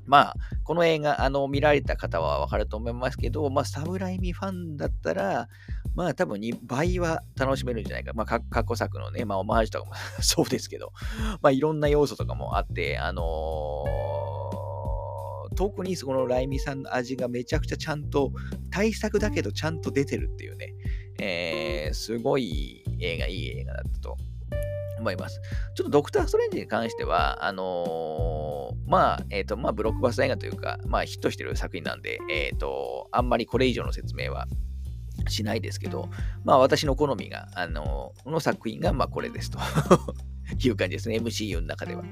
[0.06, 5.48] まあ、この映画、あの、見られた方はわかると思いますけど、まあ、サムライミファンだったら、
[5.96, 8.12] まあ、多分2倍は楽しめるんじゃないか。
[8.14, 10.92] まあ、過去作のね、まあ、オマージュとかも そうですけど、
[11.42, 14.11] まあ、いろんな要素とかもあって、あのー
[15.62, 18.32] 特にそこのライミさんの味がめちゃくちゃちゃんと、
[18.72, 20.74] 対策だけどちゃんと出てるっていうね、
[21.20, 24.16] えー、すごい映画、いい映画だったと
[24.98, 25.40] 思います。
[25.76, 34.48] ちょっとドクター・ストレンジに関しては、あのー、まあ、えっ、ー、と、まあ、ブロックバス映画というか、まあ、ヒットしてる作品なんで、えっ、ー、と、あんまりこれ以上の説明は
[35.28, 36.08] しないですけど、
[36.42, 39.60] まあ、私の好みが、あのの作品が、まあ、これですと
[40.58, 42.02] いう感じですね、MCU の中では。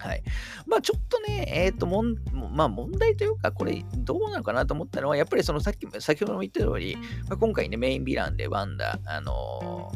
[0.00, 0.22] はい。
[0.66, 2.16] まあちょっとね、えっ、ー、と、もん、
[2.54, 6.96] まあ問題というか、これどうなのかなと思ったのは、やっぱりそのさっき、先ほども言った通り、
[7.28, 9.92] まあ、今回ね、メインヴィランでワンダ、あの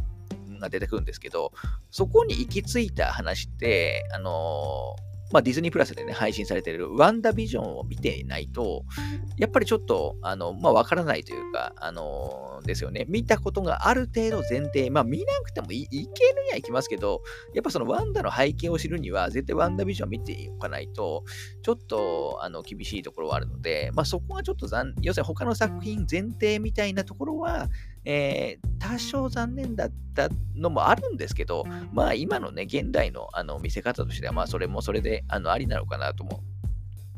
[0.51, 1.53] ー、が出てくるんですけど、
[1.91, 8.85] そこに行き着いた話って、あのーまあ、ディズニープラスでね、配信されているワンダビジョンを見ていないと、
[9.39, 13.05] やっぱりちょっと、あの、まあ、わからないというか、あのー、ですよね。
[13.09, 17.23] 見たことがある程度前提、まあ、見なくてもいいけるにはいきますけど、
[17.55, 21.25] やっぱそのワンダの背景を知るには、絶対ワンダビジョンを見ておかないと、
[21.63, 27.69] ちょっと、あの、厳しいところはあるので、まあ、そこはちょっと残、要するに他の作品前提みたいなところは、
[28.05, 36.43] えー、多少残念だったのもあるんですけど、まあ今のね、現代のあの見せ方としては、まあそれもそれであのありなのかなとも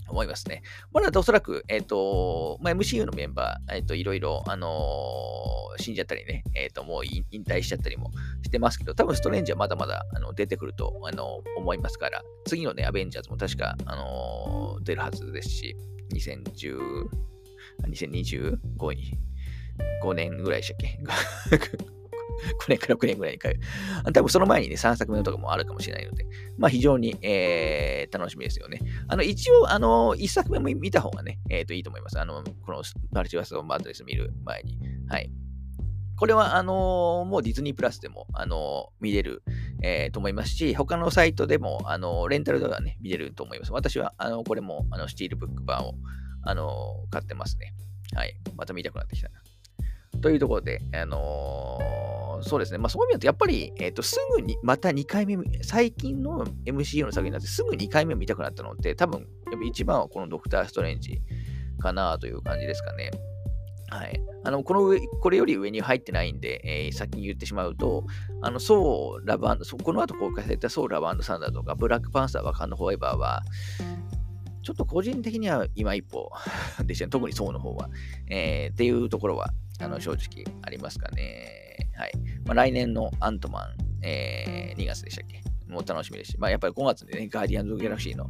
[0.09, 0.62] 思いますね。
[0.93, 8.11] まだおそらく、えっ、ー、と、まあ、MCU のメンバー、えっ、ー、と、いろいろ、あのー、死んじゃったりね、えっ、と、もう引退しちゃったりも
[8.43, 15.76] してますけど、多分ストレンジはまだまだあの出てくると、あの思いますから、次のね、アベンジャーズも確か、あの出るはずですし、
[16.12, 17.09] 2010、
[17.89, 19.18] 2025に
[20.03, 21.01] 5年ぐらいでしたっけ
[21.57, 23.61] ?5 年から6年ぐらいに帰る。
[24.12, 26.27] 多分その前にね、3作目のとかもあるかもしれないので、
[26.59, 28.81] まあ非常に、えー、楽しみですよね。
[29.09, 32.20] あの、一応、あの、1作目も見た方がね、えっ、ー、と、いいと思います。
[32.20, 34.79] あの、このマルチバースをマッドレス見る前に。
[35.09, 35.31] はい。
[36.16, 39.43] これは、あのー、もうディズニープラスでも、あのー、見れる、
[39.83, 43.72] えー、と思いますし、他のサイトでも、あの、レンタルではね、見れると思います。
[43.72, 45.93] 私は、あの、これも、あの、スチールブック版を、
[46.43, 47.74] あの、買ってますね。
[48.14, 48.35] はい。
[48.57, 49.35] また見たくなってきたな。
[50.20, 52.78] というところで、あのー、そうですね。
[52.78, 59.26] まあそういう意味だと、やっぱり、え、ー、と、すぐに、また2回目、最近の MCU の作品になってすぐ2回目見たくなったのって、多分、
[59.66, 61.20] 一番はこのドクター・ストレンジ
[61.78, 63.10] かなという感じですかね。
[63.88, 64.20] はい。
[64.44, 68.04] あの、この上、これより上に入ってないんで、えー、先に言ってしまうと、
[68.42, 69.46] あの、ソーラブ
[69.82, 73.42] この後公開されたソーラブサンダーとか、ブラックパンサー、ワカンドフォーエバーは、
[74.62, 76.32] ちょっと個人的には今一歩
[76.84, 77.10] でしたね。
[77.10, 77.88] 特にソーの方は。
[78.28, 79.50] えー、っていうところは、
[79.85, 81.91] あの、正直ありますかね。
[81.97, 82.12] はい。
[82.45, 85.43] まあ、来年のアントマン、えー、2月でしたっけ？
[85.68, 88.29] もう楽しみですし、まあ、やっぱり5月でね、ガーディアンズ・ギャラクシーの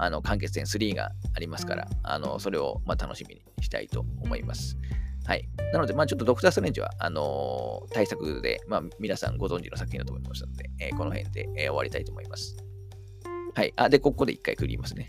[0.00, 4.78] あの完結戦3がありますから、あのそれをまあ楽しみにしたいと思います。
[5.26, 5.48] はい。
[5.72, 12.56] なので、まあちょっとドクター・ストレンジは、あのー、対策で、まあ皆さんご存知の作品だと思いましたので、えー、この辺で、えー、終わりたいと思います。
[13.54, 13.72] はい。
[13.76, 15.08] あ、で、ここで一回区切りますね。